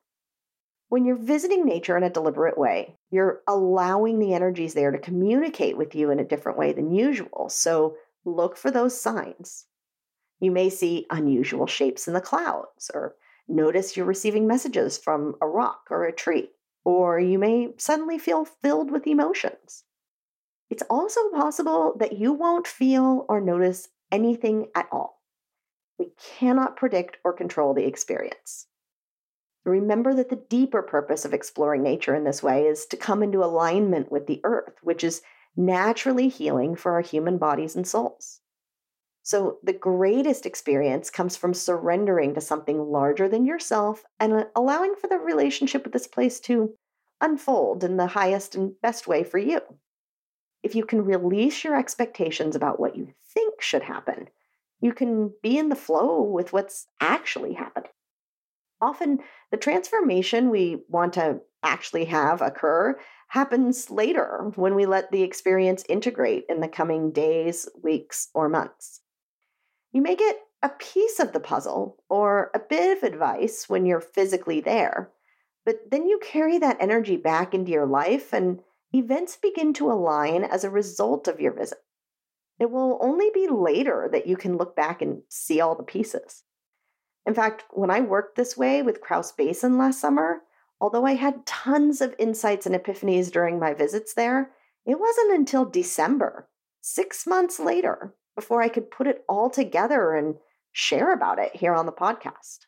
When 0.88 1.04
you're 1.04 1.16
visiting 1.16 1.64
nature 1.64 1.96
in 1.96 2.02
a 2.02 2.10
deliberate 2.10 2.56
way, 2.58 2.96
you're 3.10 3.42
allowing 3.48 4.18
the 4.18 4.34
energies 4.34 4.74
there 4.74 4.90
to 4.90 4.98
communicate 4.98 5.76
with 5.76 5.94
you 5.94 6.10
in 6.10 6.20
a 6.20 6.24
different 6.24 6.58
way 6.58 6.72
than 6.72 6.94
usual. 6.94 7.48
So 7.48 7.96
look 8.24 8.56
for 8.56 8.70
those 8.70 9.00
signs. 9.00 9.66
You 10.40 10.50
may 10.50 10.70
see 10.70 11.06
unusual 11.10 11.66
shapes 11.66 12.06
in 12.06 12.14
the 12.14 12.20
clouds, 12.20 12.90
or 12.92 13.16
notice 13.48 13.96
you're 13.96 14.06
receiving 14.06 14.46
messages 14.46 14.98
from 14.98 15.34
a 15.40 15.46
rock 15.46 15.88
or 15.90 16.04
a 16.04 16.12
tree 16.12 16.50
or 16.84 17.18
you 17.18 17.38
may 17.38 17.70
suddenly 17.78 18.18
feel 18.18 18.44
filled 18.44 18.90
with 18.90 19.06
emotions. 19.06 19.84
It's 20.70 20.82
also 20.90 21.30
possible 21.30 21.94
that 21.98 22.18
you 22.18 22.32
won't 22.32 22.66
feel 22.66 23.24
or 23.28 23.40
notice 23.40 23.88
anything 24.12 24.68
at 24.74 24.88
all. 24.92 25.22
We 25.98 26.12
cannot 26.38 26.76
predict 26.76 27.18
or 27.24 27.32
control 27.32 27.74
the 27.74 27.86
experience. 27.86 28.66
Remember 29.64 30.12
that 30.14 30.28
the 30.28 30.44
deeper 30.48 30.82
purpose 30.82 31.24
of 31.24 31.32
exploring 31.32 31.82
nature 31.82 32.14
in 32.14 32.24
this 32.24 32.42
way 32.42 32.66
is 32.66 32.84
to 32.86 32.96
come 32.96 33.22
into 33.22 33.42
alignment 33.42 34.12
with 34.12 34.26
the 34.26 34.40
earth, 34.44 34.78
which 34.82 35.02
is 35.02 35.22
naturally 35.56 36.28
healing 36.28 36.76
for 36.76 36.92
our 36.92 37.00
human 37.00 37.38
bodies 37.38 37.76
and 37.76 37.86
souls. 37.86 38.40
So, 39.22 39.58
the 39.62 39.72
greatest 39.72 40.44
experience 40.44 41.08
comes 41.08 41.34
from 41.34 41.54
surrendering 41.54 42.34
to 42.34 42.42
something 42.42 42.78
larger 42.90 43.26
than 43.26 43.46
yourself 43.46 44.04
and 44.20 44.46
allowing 44.54 44.96
for 44.96 45.06
the 45.06 45.18
relationship 45.18 45.84
with 45.84 45.94
this 45.94 46.06
place 46.06 46.40
to 46.40 46.76
unfold 47.22 47.84
in 47.84 47.96
the 47.96 48.08
highest 48.08 48.54
and 48.54 48.78
best 48.82 49.06
way 49.06 49.24
for 49.24 49.38
you. 49.38 49.62
If 50.62 50.74
you 50.74 50.84
can 50.84 51.06
release 51.06 51.64
your 51.64 51.74
expectations 51.74 52.54
about 52.54 52.78
what 52.78 52.96
you 52.96 53.14
think 53.32 53.62
should 53.62 53.82
happen, 53.82 54.28
you 54.84 54.92
can 54.92 55.32
be 55.42 55.56
in 55.56 55.70
the 55.70 55.76
flow 55.76 56.20
with 56.20 56.52
what's 56.52 56.88
actually 57.00 57.54
happening. 57.54 57.90
Often, 58.82 59.20
the 59.50 59.56
transformation 59.56 60.50
we 60.50 60.82
want 60.90 61.14
to 61.14 61.40
actually 61.62 62.04
have 62.04 62.42
occur 62.42 63.00
happens 63.28 63.90
later 63.90 64.52
when 64.56 64.74
we 64.74 64.84
let 64.84 65.10
the 65.10 65.22
experience 65.22 65.86
integrate 65.88 66.44
in 66.50 66.60
the 66.60 66.68
coming 66.68 67.12
days, 67.12 67.66
weeks, 67.82 68.28
or 68.34 68.50
months. 68.50 69.00
You 69.92 70.02
may 70.02 70.16
get 70.16 70.36
a 70.62 70.68
piece 70.68 71.18
of 71.18 71.32
the 71.32 71.40
puzzle 71.40 71.96
or 72.10 72.50
a 72.54 72.58
bit 72.58 72.98
of 72.98 73.04
advice 73.04 73.70
when 73.70 73.86
you're 73.86 74.02
physically 74.02 74.60
there, 74.60 75.10
but 75.64 75.76
then 75.90 76.06
you 76.06 76.20
carry 76.22 76.58
that 76.58 76.76
energy 76.78 77.16
back 77.16 77.54
into 77.54 77.72
your 77.72 77.86
life 77.86 78.34
and 78.34 78.60
events 78.92 79.38
begin 79.40 79.72
to 79.74 79.90
align 79.90 80.44
as 80.44 80.62
a 80.62 80.68
result 80.68 81.26
of 81.26 81.40
your 81.40 81.54
visit. 81.54 81.78
It 82.60 82.70
will 82.70 82.98
only 83.00 83.30
be 83.34 83.48
later 83.48 84.08
that 84.12 84.26
you 84.26 84.36
can 84.36 84.56
look 84.56 84.76
back 84.76 85.02
and 85.02 85.22
see 85.28 85.60
all 85.60 85.74
the 85.74 85.82
pieces. 85.82 86.44
In 87.26 87.34
fact, 87.34 87.64
when 87.70 87.90
I 87.90 88.00
worked 88.00 88.36
this 88.36 88.56
way 88.56 88.82
with 88.82 89.00
Krause 89.00 89.32
Basin 89.32 89.78
last 89.78 90.00
summer, 90.00 90.42
although 90.80 91.06
I 91.06 91.14
had 91.14 91.46
tons 91.46 92.00
of 92.00 92.14
insights 92.18 92.66
and 92.66 92.74
epiphanies 92.74 93.30
during 93.30 93.58
my 93.58 93.74
visits 93.74 94.14
there, 94.14 94.50
it 94.86 95.00
wasn't 95.00 95.32
until 95.32 95.64
December, 95.64 96.48
six 96.80 97.26
months 97.26 97.58
later, 97.58 98.14
before 98.36 98.62
I 98.62 98.68
could 98.68 98.90
put 98.90 99.06
it 99.06 99.24
all 99.28 99.48
together 99.48 100.12
and 100.14 100.36
share 100.72 101.12
about 101.12 101.38
it 101.38 101.56
here 101.56 101.74
on 101.74 101.86
the 101.86 101.92
podcast. 101.92 102.66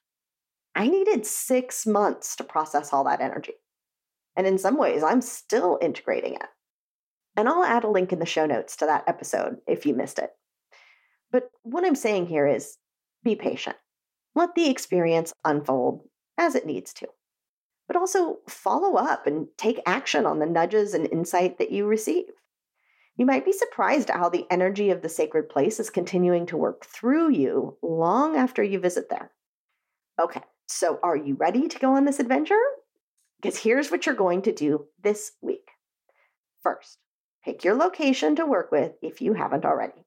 I 0.74 0.88
needed 0.88 1.26
six 1.26 1.86
months 1.86 2.36
to 2.36 2.44
process 2.44 2.92
all 2.92 3.04
that 3.04 3.20
energy. 3.20 3.54
And 4.36 4.46
in 4.46 4.58
some 4.58 4.76
ways, 4.76 5.02
I'm 5.02 5.22
still 5.22 5.78
integrating 5.80 6.34
it. 6.34 6.46
And 7.36 7.48
I'll 7.48 7.64
add 7.64 7.84
a 7.84 7.90
link 7.90 8.12
in 8.12 8.18
the 8.18 8.26
show 8.26 8.46
notes 8.46 8.76
to 8.76 8.86
that 8.86 9.04
episode 9.06 9.58
if 9.66 9.84
you 9.84 9.94
missed 9.94 10.18
it. 10.18 10.30
But 11.30 11.50
what 11.62 11.84
I'm 11.84 11.94
saying 11.94 12.26
here 12.28 12.46
is 12.46 12.78
be 13.22 13.36
patient. 13.36 13.76
Let 14.34 14.54
the 14.54 14.70
experience 14.70 15.32
unfold 15.44 16.08
as 16.38 16.54
it 16.54 16.66
needs 16.66 16.92
to. 16.94 17.08
But 17.86 17.96
also 17.96 18.38
follow 18.48 18.96
up 18.96 19.26
and 19.26 19.48
take 19.56 19.80
action 19.86 20.26
on 20.26 20.38
the 20.38 20.46
nudges 20.46 20.94
and 20.94 21.06
insight 21.12 21.58
that 21.58 21.70
you 21.70 21.86
receive. 21.86 22.24
You 23.16 23.26
might 23.26 23.44
be 23.44 23.52
surprised 23.52 24.10
at 24.10 24.16
how 24.16 24.28
the 24.28 24.46
energy 24.50 24.90
of 24.90 25.02
the 25.02 25.08
sacred 25.08 25.48
place 25.48 25.80
is 25.80 25.88
continuing 25.88 26.46
to 26.46 26.56
work 26.56 26.84
through 26.84 27.30
you 27.30 27.76
long 27.82 28.36
after 28.36 28.62
you 28.62 28.78
visit 28.78 29.08
there. 29.08 29.30
Okay, 30.20 30.42
so 30.66 30.98
are 31.02 31.16
you 31.16 31.34
ready 31.34 31.68
to 31.68 31.78
go 31.78 31.94
on 31.94 32.04
this 32.04 32.20
adventure? 32.20 32.60
Because 33.40 33.58
here's 33.58 33.90
what 33.90 34.04
you're 34.04 34.14
going 34.14 34.42
to 34.42 34.52
do 34.52 34.86
this 35.02 35.32
week. 35.40 35.70
First, 36.62 36.98
pick 37.46 37.62
your 37.62 37.76
location 37.76 38.34
to 38.34 38.44
work 38.44 38.72
with 38.72 38.92
if 39.00 39.22
you 39.22 39.32
haven't 39.32 39.64
already. 39.64 40.04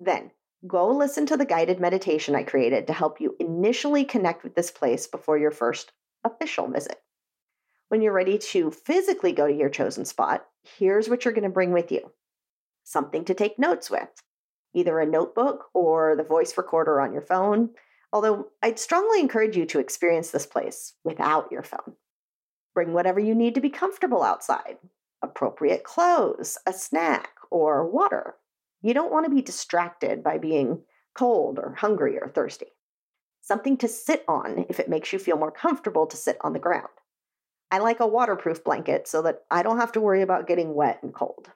Then, 0.00 0.32
go 0.66 0.88
listen 0.88 1.24
to 1.26 1.36
the 1.36 1.46
guided 1.46 1.78
meditation 1.78 2.34
I 2.34 2.42
created 2.42 2.88
to 2.88 2.92
help 2.92 3.20
you 3.20 3.36
initially 3.38 4.04
connect 4.04 4.42
with 4.42 4.56
this 4.56 4.72
place 4.72 5.06
before 5.06 5.38
your 5.38 5.52
first 5.52 5.92
official 6.24 6.66
visit. 6.66 6.96
When 7.90 8.02
you're 8.02 8.12
ready 8.12 8.38
to 8.38 8.72
physically 8.72 9.30
go 9.30 9.46
to 9.46 9.54
your 9.54 9.70
chosen 9.70 10.04
spot, 10.04 10.46
here's 10.78 11.08
what 11.08 11.24
you're 11.24 11.32
going 11.32 11.44
to 11.44 11.48
bring 11.48 11.72
with 11.72 11.92
you 11.92 12.10
something 12.82 13.24
to 13.26 13.34
take 13.34 13.58
notes 13.58 13.90
with, 13.90 14.08
either 14.74 14.98
a 14.98 15.06
notebook 15.06 15.66
or 15.74 16.16
the 16.16 16.24
voice 16.24 16.56
recorder 16.56 17.00
on 17.00 17.12
your 17.12 17.22
phone. 17.22 17.70
Although 18.12 18.46
I'd 18.62 18.78
strongly 18.78 19.20
encourage 19.20 19.56
you 19.56 19.66
to 19.66 19.78
experience 19.78 20.30
this 20.30 20.46
place 20.46 20.94
without 21.04 21.52
your 21.52 21.62
phone. 21.62 21.94
Bring 22.74 22.94
whatever 22.94 23.20
you 23.20 23.34
need 23.34 23.54
to 23.56 23.60
be 23.60 23.68
comfortable 23.68 24.22
outside 24.22 24.78
appropriate 25.22 25.84
clothes, 25.84 26.58
a 26.66 26.72
snack, 26.72 27.30
or 27.50 27.86
water. 27.88 28.34
You 28.82 28.94
don't 28.94 29.12
want 29.12 29.26
to 29.26 29.34
be 29.34 29.42
distracted 29.42 30.22
by 30.22 30.38
being 30.38 30.82
cold 31.14 31.58
or 31.58 31.74
hungry 31.78 32.18
or 32.18 32.28
thirsty. 32.28 32.66
Something 33.40 33.76
to 33.78 33.88
sit 33.88 34.24
on 34.28 34.66
if 34.68 34.78
it 34.78 34.88
makes 34.88 35.12
you 35.12 35.18
feel 35.18 35.36
more 35.36 35.50
comfortable 35.50 36.06
to 36.06 36.16
sit 36.16 36.36
on 36.42 36.52
the 36.52 36.58
ground. 36.58 36.88
I 37.70 37.78
like 37.78 38.00
a 38.00 38.06
waterproof 38.06 38.64
blanket 38.64 39.08
so 39.08 39.22
that 39.22 39.42
I 39.50 39.62
don't 39.62 39.78
have 39.78 39.92
to 39.92 40.00
worry 40.00 40.22
about 40.22 40.46
getting 40.46 40.74
wet 40.74 41.00
and 41.02 41.12
cold. 41.12 41.50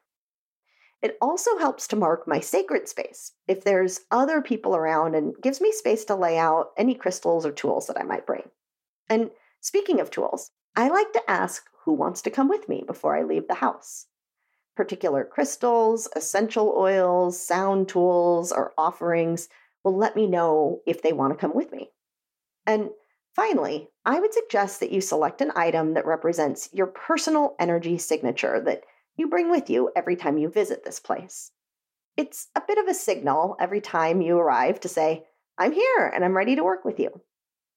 It 1.00 1.16
also 1.20 1.58
helps 1.58 1.88
to 1.88 1.96
mark 1.96 2.28
my 2.28 2.38
sacred 2.38 2.88
space 2.88 3.32
if 3.48 3.64
there's 3.64 4.00
other 4.10 4.40
people 4.40 4.76
around 4.76 5.14
and 5.14 5.34
gives 5.42 5.60
me 5.60 5.72
space 5.72 6.04
to 6.06 6.14
lay 6.14 6.38
out 6.38 6.70
any 6.76 6.94
crystals 6.94 7.44
or 7.44 7.50
tools 7.50 7.88
that 7.88 7.98
I 7.98 8.04
might 8.04 8.26
bring. 8.26 8.48
And 9.08 9.30
speaking 9.60 10.00
of 10.00 10.10
tools, 10.10 10.52
I 10.76 10.88
like 10.88 11.12
to 11.12 11.30
ask 11.30 11.64
who 11.84 11.92
wants 11.92 12.22
to 12.22 12.30
come 12.30 12.48
with 12.48 12.68
me 12.68 12.84
before 12.86 13.16
I 13.16 13.22
leave 13.22 13.48
the 13.48 13.54
house. 13.54 14.06
Particular 14.76 15.24
crystals, 15.24 16.08
essential 16.16 16.74
oils, 16.76 17.44
sound 17.44 17.88
tools, 17.88 18.52
or 18.52 18.72
offerings 18.78 19.48
will 19.84 19.96
let 19.96 20.16
me 20.16 20.26
know 20.26 20.80
if 20.86 21.02
they 21.02 21.12
want 21.12 21.32
to 21.32 21.38
come 21.38 21.54
with 21.54 21.72
me. 21.72 21.90
And 22.66 22.90
finally, 23.34 23.88
I 24.04 24.20
would 24.20 24.32
suggest 24.32 24.80
that 24.80 24.92
you 24.92 25.00
select 25.00 25.40
an 25.40 25.52
item 25.56 25.94
that 25.94 26.06
represents 26.06 26.68
your 26.72 26.86
personal 26.86 27.56
energy 27.58 27.98
signature 27.98 28.60
that 28.60 28.82
you 29.16 29.28
bring 29.28 29.50
with 29.50 29.68
you 29.68 29.90
every 29.94 30.16
time 30.16 30.38
you 30.38 30.48
visit 30.48 30.84
this 30.84 31.00
place. 31.00 31.50
It's 32.16 32.48
a 32.54 32.62
bit 32.66 32.78
of 32.78 32.86
a 32.86 32.94
signal 32.94 33.56
every 33.60 33.80
time 33.80 34.22
you 34.22 34.38
arrive 34.38 34.80
to 34.80 34.88
say, 34.88 35.24
I'm 35.58 35.72
here 35.72 36.10
and 36.14 36.24
I'm 36.24 36.36
ready 36.36 36.56
to 36.56 36.64
work 36.64 36.84
with 36.84 36.98
you. 36.98 37.20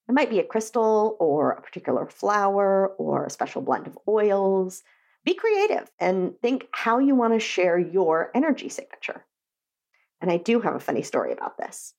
It 0.08 0.12
might 0.12 0.30
be 0.30 0.38
a 0.38 0.44
crystal 0.44 1.16
or 1.18 1.52
a 1.52 1.60
particular 1.60 2.06
flower 2.06 2.88
or 2.98 3.26
a 3.26 3.30
special 3.30 3.62
blend 3.62 3.86
of 3.86 3.98
oils. 4.06 4.82
Be 5.24 5.34
creative 5.34 5.90
and 5.98 6.38
think 6.40 6.68
how 6.70 6.98
you 6.98 7.14
want 7.14 7.34
to 7.34 7.40
share 7.40 7.78
your 7.78 8.30
energy 8.34 8.68
signature. 8.68 9.24
And 10.20 10.30
I 10.30 10.36
do 10.36 10.60
have 10.60 10.74
a 10.74 10.80
funny 10.80 11.02
story 11.02 11.32
about 11.32 11.58
this. 11.58 11.94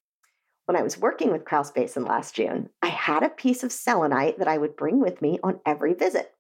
When 0.66 0.78
I 0.78 0.82
was 0.82 0.98
working 0.98 1.32
with 1.32 1.46
Krause 1.46 1.72
Basin 1.72 2.06
last 2.06 2.36
June, 2.36 2.70
I 2.82 2.88
had 2.88 3.24
a 3.24 3.30
piece 3.30 3.64
of 3.64 3.72
selenite 3.72 4.40
that 4.40 4.48
I 4.48 4.58
would 4.58 4.76
bring 4.76 5.00
with 5.00 5.22
me 5.22 5.40
on 5.44 5.60
every 5.66 5.94
visit. 5.94 6.34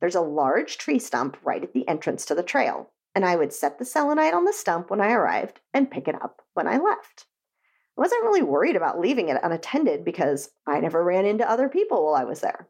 There's 0.00 0.16
a 0.16 0.20
large 0.20 0.78
tree 0.78 0.98
stump 0.98 1.36
right 1.44 1.62
at 1.62 1.72
the 1.72 1.86
entrance 1.86 2.24
to 2.26 2.34
the 2.34 2.42
trail, 2.42 2.90
and 3.14 3.24
I 3.24 3.36
would 3.36 3.52
set 3.52 3.78
the 3.78 3.84
selenite 3.84 4.34
on 4.34 4.44
the 4.44 4.52
stump 4.52 4.90
when 4.90 5.00
I 5.00 5.12
arrived 5.12 5.60
and 5.72 5.90
pick 5.90 6.08
it 6.08 6.20
up 6.20 6.42
when 6.54 6.66
I 6.66 6.78
left. 6.78 7.26
I 7.96 8.00
wasn't 8.00 8.24
really 8.24 8.42
worried 8.42 8.76
about 8.76 9.00
leaving 9.00 9.28
it 9.28 9.40
unattended 9.42 10.04
because 10.04 10.50
I 10.66 10.80
never 10.80 11.04
ran 11.04 11.26
into 11.26 11.48
other 11.48 11.68
people 11.68 12.04
while 12.04 12.14
I 12.14 12.24
was 12.24 12.40
there. 12.40 12.68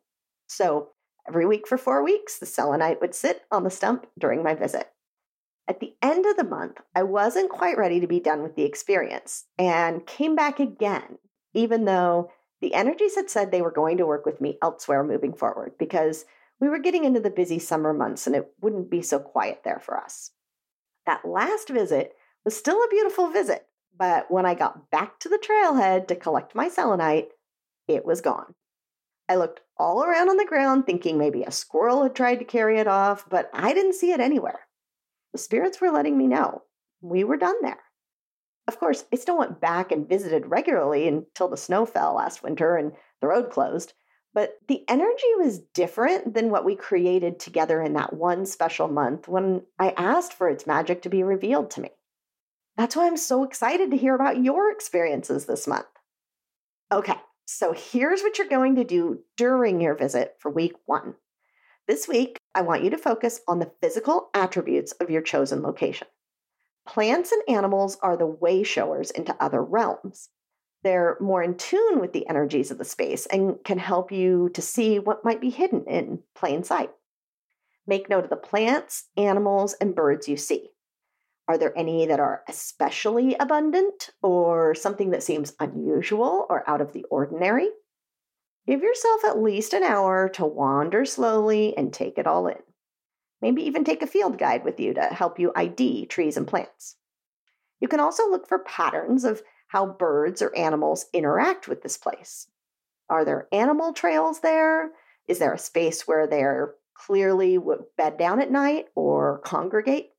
So 0.49 0.91
every 1.29 1.47
week 1.47 1.69
for 1.69 1.79
four 1.79 2.03
weeks, 2.03 2.39
the 2.39 2.47
selenite 2.47 3.01
would 3.01 3.15
sit 3.15 3.43
on 3.51 3.63
the 3.63 3.71
stump 3.71 4.07
during 4.19 4.43
my 4.43 4.55
visit. 4.55 4.91
At 5.69 5.79
the 5.79 5.95
end 6.03 6.27
of 6.27 6.37
the 6.37 6.45
month, 6.45 6.79
I 6.95 7.05
wasn't 7.05 7.51
quite 7.51 7.79
ready 7.79 8.01
to 8.01 8.09
be 8.09 8.19
done 8.19 8.43
with 8.43 8.57
the 8.57 8.65
experience 8.65 9.45
and 9.59 10.07
came 10.07 10.35
back 10.35 10.59
again, 10.59 11.19
even 11.55 11.85
though 11.85 12.31
the 12.61 12.75
energies 12.75 13.15
had 13.15 13.31
said 13.31 13.51
they 13.51 13.63
were 13.63 13.71
going 13.71 13.99
to 13.99 14.07
work 14.07 14.27
with 14.27 14.41
me 14.41 14.59
elsewhere 14.61 15.05
moving 15.05 15.35
forward 15.35 15.73
because 15.79 16.25
we 16.61 16.69
were 16.69 16.79
getting 16.79 17.05
into 17.05 17.21
the 17.21 17.31
busy 17.31 17.59
summer 17.59 17.93
months 17.93 18.27
and 18.27 18.37
it 18.37 18.53
wouldn't 18.61 18.91
be 18.91 19.03
so 19.03 19.19
quiet 19.19 19.63
there 19.65 19.81
for 19.81 19.97
us. 19.97 20.31
That 21.07 21.25
last 21.25 21.69
visit 21.69 22.15
was 22.45 22.57
still 22.57 22.83
a 22.83 22.89
beautiful 22.89 23.31
visit, 23.31 23.67
but 23.97 24.31
when 24.31 24.47
I 24.47 24.55
got 24.55 24.91
back 24.91 25.19
to 25.21 25.29
the 25.29 25.39
trailhead 25.39 26.09
to 26.09 26.17
collect 26.17 26.55
my 26.55 26.69
selenite, 26.69 27.29
it 27.89 28.05
was 28.05 28.21
gone. 28.21 28.55
I 29.29 29.37
looked 29.37 29.61
all 29.79 30.05
around 30.05 30.29
on 30.29 30.37
the 30.37 30.45
ground 30.45 30.87
thinking 30.87 31.19
maybe 31.19 31.43
a 31.43 31.51
squirrel 31.51 32.03
had 32.03 32.15
tried 32.15 32.39
to 32.41 32.45
carry 32.45 32.79
it 32.79 32.87
off, 32.87 33.29
but 33.29 33.51
I 33.53 33.73
didn't 33.73 33.95
see 33.95 34.13
it 34.13 34.21
anywhere. 34.21 34.61
The 35.33 35.39
spirits 35.39 35.81
were 35.81 35.91
letting 35.91 36.17
me 36.17 36.27
know 36.27 36.63
we 37.01 37.25
were 37.25 37.37
done 37.37 37.57
there. 37.63 37.83
Of 38.69 38.79
course, 38.79 39.05
I 39.13 39.17
still 39.17 39.39
went 39.39 39.61
back 39.61 39.91
and 39.91 40.09
visited 40.09 40.47
regularly 40.47 41.09
until 41.09 41.49
the 41.49 41.57
snow 41.57 41.85
fell 41.85 42.15
last 42.15 42.43
winter 42.43 42.77
and 42.77 42.93
the 43.21 43.27
road 43.27 43.51
closed, 43.51 43.93
but 44.35 44.57
the 44.69 44.85
energy 44.89 45.27
was 45.39 45.59
different 45.75 46.35
than 46.35 46.51
what 46.51 46.65
we 46.65 46.77
created 46.77 47.41
together 47.41 47.83
in 47.83 47.95
that 47.95 48.13
one 48.13 48.47
special 48.47 48.89
month 48.89 49.29
when 49.29 49.63
I 49.79 49.91
asked 49.97 50.33
for 50.33 50.49
its 50.49 50.67
magic 50.67 51.03
to 51.03 51.11
be 51.11 51.23
revealed 51.23 51.71
to 51.73 51.81
me. 51.81 51.91
That's 52.77 52.97
why 52.97 53.07
I'm 53.07 53.17
so 53.17 53.45
excited 53.45 53.91
to 53.91 53.97
hear 53.97 54.15
about 54.15 54.43
your 54.43 54.71
experiences 54.71 55.47
this 55.47 55.67
month. 55.67 55.87
Okay, 56.91 57.17
so 57.45 57.73
here's 57.73 58.23
what 58.23 58.39
you're 58.39 58.49
going 58.49 58.77
to 58.77 58.85
do 58.85 59.21
during 59.37 59.81
your 59.81 59.95
visit 59.95 60.37
for 60.39 60.51
week 60.51 60.75
one. 60.87 61.15
This 61.87 62.09
week, 62.09 62.39
I 62.55 62.63
want 62.63 62.85
you 62.85 62.91
to 62.91 62.99
focus 62.99 63.41
on 63.49 63.59
the 63.59 63.73
physical 63.81 64.31
attributes 64.35 64.93
of 64.93 65.11
your 65.11 65.23
chosen 65.23 65.63
location. 65.63 66.07
Plants 66.87 67.33
and 67.33 67.43
animals 67.49 67.99
are 68.03 68.17
the 68.17 68.27
way 68.27 68.63
showers 68.63 69.11
into 69.11 69.37
other 69.39 69.63
realms. 69.63 70.31
They're 70.83 71.17
more 71.21 71.43
in 71.43 71.57
tune 71.57 72.01
with 72.01 72.13
the 72.13 72.29
energies 72.29 72.71
of 72.71 72.79
the 72.79 72.85
space 72.85 73.27
and 73.27 73.63
can 73.65 73.79
help 73.79 74.11
you 74.11 74.51
to 74.55 74.63
see 74.63 74.99
what 74.99 75.25
might 75.25 75.41
be 75.41 75.51
hidden 75.51 75.85
in 75.87 76.21
plain 76.35 76.65
sight. 76.65 76.91
Make 77.87 78.09
note 78.09 78.25
of 78.25 78.31
the 78.31 78.37
plants, 78.37 79.09
animals, 79.17 79.75
and 79.75 79.95
birds 79.95 80.29
you 80.29 80.37
see. 80.37 80.72
Are 81.53 81.59
there 81.59 81.77
any 81.79 82.07
that 82.07 82.19
are 82.19 82.45
especially 82.49 83.35
abundant 83.35 84.09
or 84.23 84.75
something 84.75 85.11
that 85.11 85.23
seems 85.23 85.53
unusual 85.61 86.47
or 86.49 86.67
out 86.67 86.81
of 86.81 86.95
the 86.95 87.05
ordinary? 87.11 87.69
Give 88.67 88.81
yourself 88.81 89.23
at 89.27 89.43
least 89.43 89.75
an 89.75 89.83
hour 89.83 90.31
to 90.31 90.47
wander 90.47 91.05
slowly 91.05 91.77
and 91.77 91.93
take 91.93 92.17
it 92.17 92.27
all 92.27 92.47
in. 92.47 92.57
Maybe 93.43 93.65
even 93.65 93.85
take 93.85 94.01
a 94.01 94.07
field 94.07 94.39
guide 94.39 94.65
with 94.65 94.81
you 94.81 94.95
to 94.95 95.03
help 95.03 95.39
you 95.39 95.53
ID 95.55 96.07
trees 96.07 96.39
and 96.39 96.49
plants. 96.49 96.97
You 97.81 97.89
can 97.89 98.01
also 98.01 98.31
look 98.31 98.49
for 98.49 98.61
patterns 98.61 99.23
of 99.23 99.43
how 99.69 99.85
birds 99.85 100.41
or 100.41 100.57
animals 100.57 101.05
interact 101.13 101.69
with 101.69 101.83
this 101.83 101.99
place. 101.99 102.47
Are 103.11 103.27
there 103.27 103.47
animal 103.53 103.93
trails 103.93 104.41
there? 104.41 104.93
Is 105.29 105.39
there 105.39 105.53
a 105.53 105.59
space 105.59 106.09
where 106.09 106.27
they're 106.27 106.77
clearly 106.95 107.59
bed 107.99 108.17
down 108.17 108.41
at 108.41 108.51
night 108.51 108.87
or 108.95 109.41
congregate? 109.45 110.12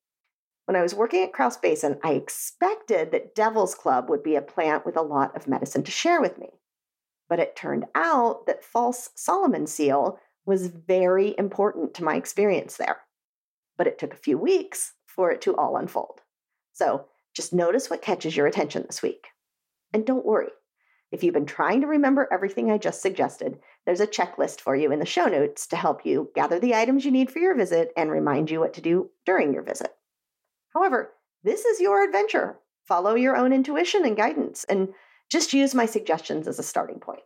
When 0.65 0.77
I 0.77 0.81
was 0.81 0.95
working 0.95 1.23
at 1.23 1.33
Krause 1.33 1.57
Basin, 1.57 1.99
I 2.03 2.13
expected 2.13 3.11
that 3.11 3.35
Devil's 3.35 3.75
Club 3.75 4.09
would 4.09 4.23
be 4.23 4.35
a 4.35 4.41
plant 4.41 4.85
with 4.85 4.95
a 4.95 5.01
lot 5.01 5.35
of 5.35 5.47
medicine 5.47 5.83
to 5.83 5.91
share 5.91 6.21
with 6.21 6.37
me. 6.37 6.49
But 7.27 7.39
it 7.39 7.55
turned 7.55 7.85
out 7.95 8.45
that 8.45 8.63
false 8.63 9.09
Solomon 9.15 9.67
seal 9.67 10.19
was 10.45 10.67
very 10.67 11.35
important 11.37 11.93
to 11.95 12.03
my 12.03 12.15
experience 12.15 12.77
there. 12.77 13.01
But 13.77 13.87
it 13.87 13.97
took 13.99 14.13
a 14.13 14.17
few 14.17 14.37
weeks 14.37 14.93
for 15.05 15.31
it 15.31 15.41
to 15.41 15.55
all 15.55 15.75
unfold. 15.75 16.21
So 16.71 17.07
just 17.33 17.53
notice 17.53 17.89
what 17.89 18.01
catches 18.01 18.37
your 18.37 18.47
attention 18.47 18.83
this 18.87 19.01
week. 19.01 19.27
And 19.93 20.05
don't 20.05 20.25
worry, 20.25 20.49
if 21.11 21.23
you've 21.23 21.33
been 21.33 21.45
trying 21.45 21.81
to 21.81 21.87
remember 21.87 22.27
everything 22.31 22.71
I 22.71 22.77
just 22.77 23.01
suggested, 23.01 23.59
there's 23.85 23.99
a 23.99 24.07
checklist 24.07 24.61
for 24.61 24.75
you 24.75 24.91
in 24.91 24.99
the 24.99 25.05
show 25.05 25.25
notes 25.25 25.67
to 25.67 25.75
help 25.75 26.05
you 26.05 26.31
gather 26.35 26.59
the 26.59 26.73
items 26.73 27.03
you 27.03 27.11
need 27.11 27.31
for 27.31 27.39
your 27.39 27.55
visit 27.55 27.91
and 27.97 28.09
remind 28.09 28.49
you 28.49 28.59
what 28.59 28.73
to 28.75 28.81
do 28.81 29.09
during 29.25 29.53
your 29.53 29.63
visit. 29.63 29.93
However, 30.73 31.13
this 31.43 31.65
is 31.65 31.79
your 31.79 32.03
adventure. 32.03 32.59
Follow 32.87 33.15
your 33.15 33.35
own 33.35 33.53
intuition 33.53 34.05
and 34.05 34.17
guidance, 34.17 34.63
and 34.65 34.89
just 35.29 35.53
use 35.53 35.73
my 35.73 35.85
suggestions 35.85 36.47
as 36.47 36.59
a 36.59 36.63
starting 36.63 36.99
point. 36.99 37.21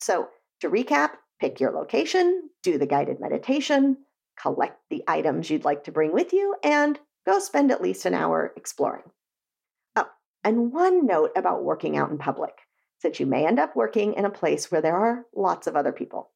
So, 0.00 0.28
to 0.60 0.70
recap, 0.70 1.10
pick 1.40 1.60
your 1.60 1.72
location, 1.72 2.50
do 2.62 2.78
the 2.78 2.86
guided 2.86 3.20
meditation, 3.20 3.98
collect 4.40 4.78
the 4.90 5.02
items 5.06 5.50
you'd 5.50 5.64
like 5.64 5.84
to 5.84 5.92
bring 5.92 6.12
with 6.12 6.32
you, 6.32 6.56
and 6.62 6.98
go 7.26 7.38
spend 7.38 7.70
at 7.70 7.82
least 7.82 8.06
an 8.06 8.14
hour 8.14 8.52
exploring. 8.56 9.04
Oh, 9.96 10.08
and 10.44 10.72
one 10.72 11.06
note 11.06 11.32
about 11.36 11.64
working 11.64 11.96
out 11.96 12.10
in 12.10 12.18
public, 12.18 12.54
since 13.00 13.20
you 13.20 13.26
may 13.26 13.46
end 13.46 13.58
up 13.58 13.76
working 13.76 14.14
in 14.14 14.24
a 14.24 14.30
place 14.30 14.70
where 14.70 14.80
there 14.80 14.96
are 14.96 15.26
lots 15.34 15.66
of 15.66 15.76
other 15.76 15.92
people. 15.92 16.30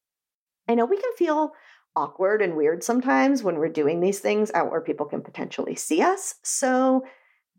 I 0.67 0.75
know 0.75 0.85
we 0.85 0.97
can 0.97 1.11
feel 1.17 1.53
awkward 1.95 2.41
and 2.41 2.55
weird 2.55 2.83
sometimes 2.83 3.43
when 3.43 3.57
we're 3.57 3.69
doing 3.69 3.99
these 3.99 4.19
things 4.19 4.51
out 4.53 4.71
where 4.71 4.81
people 4.81 5.05
can 5.05 5.21
potentially 5.21 5.75
see 5.75 6.01
us. 6.01 6.35
So 6.43 7.03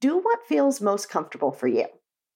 do 0.00 0.18
what 0.18 0.46
feels 0.46 0.80
most 0.80 1.08
comfortable 1.08 1.52
for 1.52 1.68
you. 1.68 1.86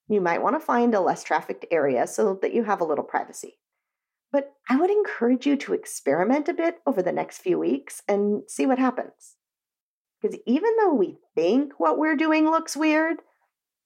You 0.08 0.20
might 0.20 0.42
want 0.42 0.56
to 0.56 0.64
find 0.64 0.94
a 0.94 1.00
less 1.00 1.22
trafficked 1.22 1.66
area 1.70 2.06
so 2.06 2.38
that 2.40 2.54
you 2.54 2.64
have 2.64 2.80
a 2.80 2.84
little 2.84 3.04
privacy. 3.04 3.58
But 4.32 4.52
I 4.68 4.76
would 4.76 4.90
encourage 4.90 5.46
you 5.46 5.56
to 5.56 5.74
experiment 5.74 6.48
a 6.48 6.54
bit 6.54 6.78
over 6.86 7.02
the 7.02 7.12
next 7.12 7.38
few 7.38 7.58
weeks 7.58 8.02
and 8.08 8.42
see 8.48 8.66
what 8.66 8.78
happens. 8.78 9.36
Because 10.20 10.38
even 10.46 10.70
though 10.78 10.94
we 10.94 11.18
think 11.34 11.78
what 11.78 11.98
we're 11.98 12.16
doing 12.16 12.50
looks 12.50 12.76
weird, 12.76 13.18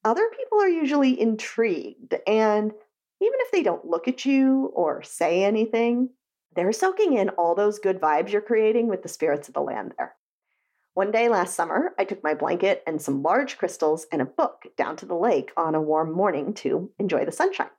other 0.05 0.29
people 0.37 0.61
are 0.61 0.69
usually 0.69 1.21
intrigued. 1.21 2.15
And 2.27 2.73
even 3.21 3.39
if 3.41 3.53
they 3.53 3.63
don't 3.63 3.85
look 3.85 4.09
at 4.09 4.25
you 4.25 4.73
or 4.75 5.03
say 5.03 5.45
anything, 5.45 6.11
they're 6.55 6.73
soaking 6.73 7.15
in 7.15 7.31
all 7.31 7.55
those 7.55 7.79
good 7.79 8.01
vibes 8.01 8.31
you're 8.31 8.41
creating 8.41 8.89
with 8.89 9.03
the 9.03 9.09
spirits 9.09 9.49
of 9.49 9.55
the 9.55 9.61
land 9.61 9.95
there. 9.97 10.15
One 10.95 11.11
day 11.11 11.29
last 11.29 11.55
summer, 11.55 11.95
I 11.99 12.05
took 12.05 12.23
my 12.23 12.35
blanket 12.35 12.83
and 12.87 13.01
some 13.01 13.23
large 13.23 13.57
crystals 13.57 14.07
and 14.13 14.21
a 14.21 14.27
book 14.27 14.67
down 14.77 14.97
to 14.97 15.07
the 15.07 15.15
lake 15.15 15.51
on 15.57 15.75
a 15.75 15.81
warm 15.81 16.13
morning 16.13 16.53
to 16.55 16.91
enjoy 16.99 17.25
the 17.25 17.33
sunshine. 17.33 17.71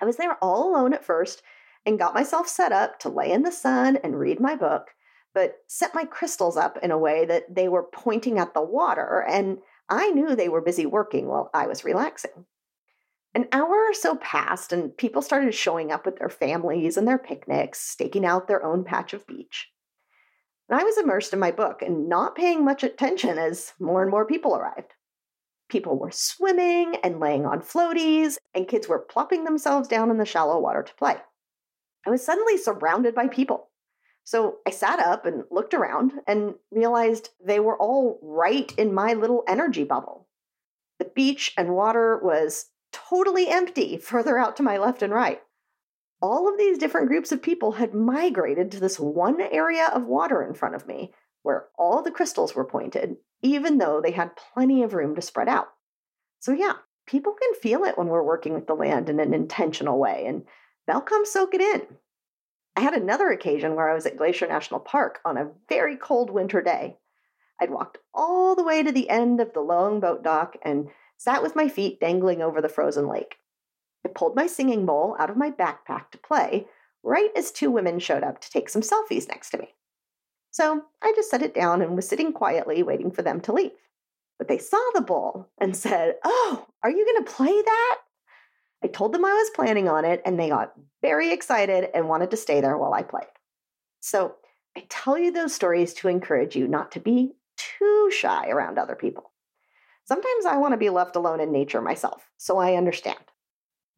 I 0.00 0.06
was 0.06 0.16
there 0.16 0.38
all 0.42 0.70
alone 0.70 0.94
at 0.94 1.04
first 1.04 1.42
and 1.84 1.98
got 1.98 2.14
myself 2.14 2.48
set 2.48 2.72
up 2.72 2.98
to 3.00 3.10
lay 3.10 3.30
in 3.30 3.42
the 3.42 3.52
sun 3.52 3.98
and 4.02 4.18
read 4.18 4.40
my 4.40 4.56
book, 4.56 4.88
but 5.34 5.58
set 5.66 5.94
my 5.94 6.04
crystals 6.04 6.56
up 6.56 6.78
in 6.82 6.90
a 6.90 6.98
way 6.98 7.26
that 7.26 7.54
they 7.54 7.68
were 7.68 7.82
pointing 7.82 8.38
at 8.38 8.54
the 8.54 8.62
water, 8.62 9.24
and 9.28 9.58
I 9.88 10.10
knew 10.10 10.34
they 10.34 10.48
were 10.48 10.60
busy 10.60 10.86
working 10.86 11.26
while 11.26 11.50
I 11.52 11.66
was 11.66 11.84
relaxing. 11.84 12.46
An 13.34 13.46
hour 13.52 13.68
or 13.68 13.94
so 13.94 14.16
passed, 14.16 14.72
and 14.72 14.96
people 14.96 15.22
started 15.22 15.54
showing 15.54 15.92
up 15.92 16.06
with 16.06 16.18
their 16.18 16.28
families 16.28 16.96
and 16.96 17.06
their 17.06 17.18
picnics, 17.18 17.80
staking 17.80 18.24
out 18.24 18.48
their 18.48 18.64
own 18.64 18.84
patch 18.84 19.12
of 19.12 19.26
beach. 19.26 19.70
And 20.68 20.80
I 20.80 20.84
was 20.84 20.98
immersed 20.98 21.32
in 21.32 21.38
my 21.38 21.50
book 21.50 21.82
and 21.82 22.08
not 22.08 22.34
paying 22.34 22.64
much 22.64 22.82
attention 22.82 23.38
as 23.38 23.72
more 23.78 24.02
and 24.02 24.10
more 24.10 24.26
people 24.26 24.56
arrived. 24.56 24.92
People 25.68 25.98
were 25.98 26.10
swimming 26.10 26.96
and 27.04 27.20
laying 27.20 27.44
on 27.44 27.60
floaties, 27.60 28.38
and 28.54 28.68
kids 28.68 28.88
were 28.88 28.98
plopping 28.98 29.44
themselves 29.44 29.88
down 29.88 30.10
in 30.10 30.16
the 30.16 30.24
shallow 30.24 30.58
water 30.58 30.82
to 30.82 30.94
play. 30.94 31.16
I 32.06 32.10
was 32.10 32.24
suddenly 32.24 32.56
surrounded 32.56 33.14
by 33.14 33.28
people. 33.28 33.68
So 34.24 34.58
I 34.66 34.70
sat 34.70 34.98
up 34.98 35.26
and 35.26 35.44
looked 35.50 35.74
around 35.74 36.12
and 36.26 36.54
realized 36.70 37.30
they 37.44 37.60
were 37.60 37.76
all 37.78 38.18
right 38.22 38.72
in 38.78 38.94
my 38.94 39.14
little 39.14 39.44
energy 39.46 39.84
bubble. 39.84 40.26
The 40.98 41.06
beach 41.06 41.52
and 41.56 41.74
water 41.74 42.18
was 42.22 42.66
totally 42.92 43.48
empty 43.48 43.96
further 43.96 44.38
out 44.38 44.56
to 44.56 44.62
my 44.62 44.78
left 44.78 45.02
and 45.02 45.12
right. 45.12 45.40
All 46.20 46.48
of 46.48 46.58
these 46.58 46.78
different 46.78 47.08
groups 47.08 47.30
of 47.30 47.42
people 47.42 47.72
had 47.72 47.94
migrated 47.94 48.72
to 48.72 48.80
this 48.80 48.98
one 48.98 49.40
area 49.40 49.88
of 49.92 50.04
water 50.04 50.42
in 50.42 50.54
front 50.54 50.74
of 50.74 50.86
me 50.86 51.12
where 51.42 51.68
all 51.78 52.02
the 52.02 52.10
crystals 52.10 52.54
were 52.54 52.64
pointed, 52.64 53.16
even 53.42 53.78
though 53.78 54.00
they 54.00 54.10
had 54.10 54.36
plenty 54.36 54.82
of 54.82 54.94
room 54.94 55.14
to 55.14 55.22
spread 55.22 55.48
out. 55.48 55.68
So, 56.40 56.52
yeah, 56.52 56.74
people 57.06 57.32
can 57.32 57.54
feel 57.60 57.84
it 57.84 57.96
when 57.96 58.08
we're 58.08 58.22
working 58.22 58.52
with 58.54 58.66
the 58.66 58.74
land 58.74 59.08
in 59.08 59.20
an 59.20 59.32
intentional 59.32 59.98
way, 59.98 60.26
and 60.26 60.44
they'll 60.86 61.00
come 61.00 61.24
soak 61.24 61.54
it 61.54 61.60
in. 61.60 61.82
I 62.76 62.80
had 62.80 62.94
another 62.94 63.30
occasion 63.30 63.74
where 63.74 63.88
I 63.88 63.94
was 63.94 64.06
at 64.06 64.16
Glacier 64.16 64.46
National 64.46 64.78
Park 64.78 65.20
on 65.24 65.36
a 65.36 65.50
very 65.68 65.96
cold 65.96 66.30
winter 66.30 66.60
day. 66.60 66.98
I'd 67.60 67.70
walked 67.70 67.98
all 68.14 68.54
the 68.54 68.62
way 68.62 68.82
to 68.82 68.92
the 68.92 69.08
end 69.08 69.40
of 69.40 69.52
the 69.52 69.60
longboat 69.60 70.22
dock 70.22 70.56
and 70.62 70.88
sat 71.18 71.42
with 71.42 71.54
my 71.54 71.68
feet 71.68 72.00
dangling 72.00 72.40
over 72.40 72.62
the 72.62 72.68
frozen 72.68 73.06
lake. 73.06 73.36
I 74.06 74.08
pulled 74.08 74.34
my 74.34 74.46
singing 74.46 74.86
bowl 74.86 75.16
out 75.18 75.28
of 75.28 75.36
my 75.36 75.50
backpack 75.50 76.10
to 76.12 76.18
play 76.18 76.66
right 77.02 77.30
as 77.36 77.50
two 77.50 77.70
women 77.70 77.98
showed 77.98 78.22
up 78.22 78.40
to 78.40 78.50
take 78.50 78.70
some 78.70 78.82
selfies 78.82 79.28
next 79.28 79.50
to 79.50 79.58
me. 79.58 79.74
So 80.50 80.82
I 81.02 81.12
just 81.14 81.30
set 81.30 81.42
it 81.42 81.54
down 81.54 81.82
and 81.82 81.94
was 81.94 82.08
sitting 82.08 82.32
quietly 82.32 82.82
waiting 82.82 83.10
for 83.10 83.22
them 83.22 83.40
to 83.42 83.52
leave. 83.52 83.72
But 84.38 84.48
they 84.48 84.58
saw 84.58 84.82
the 84.94 85.02
bowl 85.02 85.48
and 85.58 85.76
said, 85.76 86.14
Oh, 86.24 86.66
are 86.82 86.90
you 86.90 87.04
going 87.04 87.24
to 87.24 87.32
play 87.32 87.62
that? 87.62 87.98
I 88.82 88.86
told 88.86 89.12
them 89.12 89.24
I 89.24 89.32
was 89.32 89.50
planning 89.50 89.88
on 89.88 90.04
it, 90.04 90.22
and 90.24 90.38
they 90.38 90.48
got 90.48 90.72
very 91.02 91.32
excited 91.32 91.88
and 91.94 92.08
wanted 92.08 92.30
to 92.30 92.36
stay 92.36 92.60
there 92.60 92.78
while 92.78 92.94
I 92.94 93.02
played. 93.02 93.26
So 94.00 94.36
I 94.76 94.86
tell 94.88 95.18
you 95.18 95.32
those 95.32 95.52
stories 95.52 95.92
to 95.94 96.08
encourage 96.08 96.54
you 96.54 96.68
not 96.68 96.92
to 96.92 97.00
be 97.00 97.32
too 97.56 98.10
shy 98.12 98.48
around 98.48 98.78
other 98.78 98.94
people. 98.94 99.32
Sometimes 100.08 100.46
I 100.46 100.56
want 100.56 100.72
to 100.72 100.78
be 100.78 100.88
left 100.88 101.16
alone 101.16 101.38
in 101.38 101.52
nature 101.52 101.82
myself, 101.82 102.30
so 102.38 102.56
I 102.56 102.76
understand. 102.76 103.18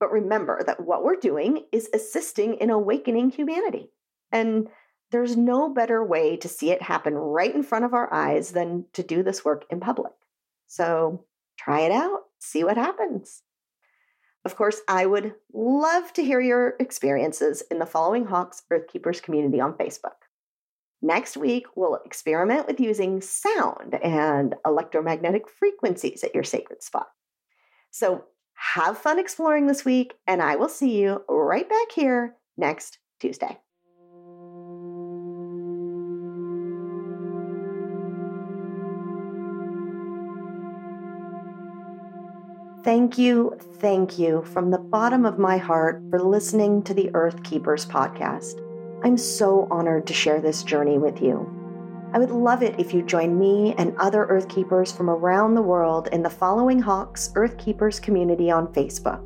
But 0.01 0.11
remember 0.11 0.61
that 0.67 0.85
what 0.85 1.05
we're 1.05 1.15
doing 1.15 1.67
is 1.71 1.89
assisting 1.95 2.55
in 2.55 2.69
awakening 2.69 3.31
humanity. 3.31 3.93
And 4.33 4.67
there's 5.13 5.37
no 5.37 5.69
better 5.73 6.05
way 6.05 6.37
to 6.39 6.49
see 6.49 6.73
it 6.73 6.83
happen 6.83 7.15
right 7.15 7.55
in 7.55 7.63
front 7.63 7.85
of 7.85 7.95
our 7.95 8.13
eyes 8.13 8.51
than 8.51 8.87
to 8.95 9.05
do 9.05 9.23
this 9.23 9.45
work 9.45 9.67
in 9.71 9.79
public. 9.79 10.11
So 10.67 11.27
try 11.57 11.83
it 11.83 11.93
out, 11.93 12.23
see 12.41 12.65
what 12.65 12.77
happens. 12.77 13.43
Of 14.45 14.57
course, 14.57 14.81
I 14.89 15.07
would 15.07 15.35
love 15.53 16.13
to 16.15 16.25
hear 16.25 16.41
your 16.41 16.75
experiences 16.81 17.63
in 17.71 17.79
the 17.79 17.87
following 17.87 18.25
Hawks 18.25 18.65
Earthkeepers 18.69 19.21
community 19.21 19.61
on 19.61 19.75
Facebook. 19.75 20.27
Next 21.03 21.37
week, 21.37 21.67
we'll 21.77 21.99
experiment 22.05 22.67
with 22.67 22.79
using 22.79 23.23
sound 23.23 23.95
and 24.03 24.55
electromagnetic 24.67 25.49
frequencies 25.49 26.23
at 26.23 26.35
your 26.35 26.45
sacred 26.45 26.83
spot. 26.83 27.09
So 27.91 28.25
have 28.55 28.99
fun 28.99 29.19
exploring 29.19 29.67
this 29.67 29.85
week, 29.85 30.15
and 30.27 30.43
I 30.43 30.57
will 30.57 30.69
see 30.69 31.01
you 31.01 31.25
right 31.29 31.69
back 31.69 31.93
here 31.93 32.37
next 32.59 32.99
Tuesday. 33.19 33.59
Thank 42.83 43.19
you, 43.19 43.57
thank 43.79 44.19
you 44.19 44.43
from 44.43 44.71
the 44.71 44.79
bottom 44.79 45.27
of 45.27 45.39
my 45.39 45.59
heart 45.59 46.03
for 46.11 46.19
listening 46.23 46.83
to 46.85 46.95
the 46.95 47.11
Earth 47.15 47.43
Keepers 47.43 47.87
podcast. 47.87 48.70
I'm 49.03 49.17
so 49.17 49.67
honored 49.71 50.07
to 50.09 50.13
share 50.13 50.43
this 50.43 50.63
journey 50.63 50.99
with 50.99 51.23
you. 51.23 51.49
I 52.13 52.19
would 52.19 52.31
love 52.31 52.63
it 52.63 52.79
if 52.79 52.93
you 52.93 53.01
join 53.03 53.39
me 53.39 53.75
and 53.79 53.97
other 53.97 54.27
Earth 54.27 54.47
Keepers 54.49 54.93
from 54.93 55.09
around 55.09 55.55
the 55.55 55.63
world 55.63 56.11
in 56.13 56.23
the 56.23 56.29
following 56.29 56.81
Hawks 56.81 57.33
Earth 57.35 57.57
Keepers 57.57 57.99
community 57.99 58.51
on 58.51 58.75
Facebook. 58.75 59.23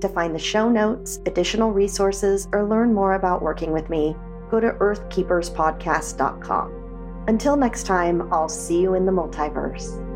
To 0.00 0.08
find 0.08 0.34
the 0.34 0.40
show 0.40 0.68
notes, 0.68 1.20
additional 1.26 1.70
resources, 1.70 2.48
or 2.52 2.66
learn 2.66 2.92
more 2.92 3.14
about 3.14 3.42
working 3.42 3.70
with 3.70 3.88
me, 3.88 4.16
go 4.50 4.58
to 4.58 4.72
earthkeeperspodcast.com. 4.72 7.24
Until 7.28 7.56
next 7.56 7.84
time, 7.84 8.32
I'll 8.32 8.48
see 8.48 8.80
you 8.80 8.94
in 8.94 9.06
the 9.06 9.12
multiverse. 9.12 10.11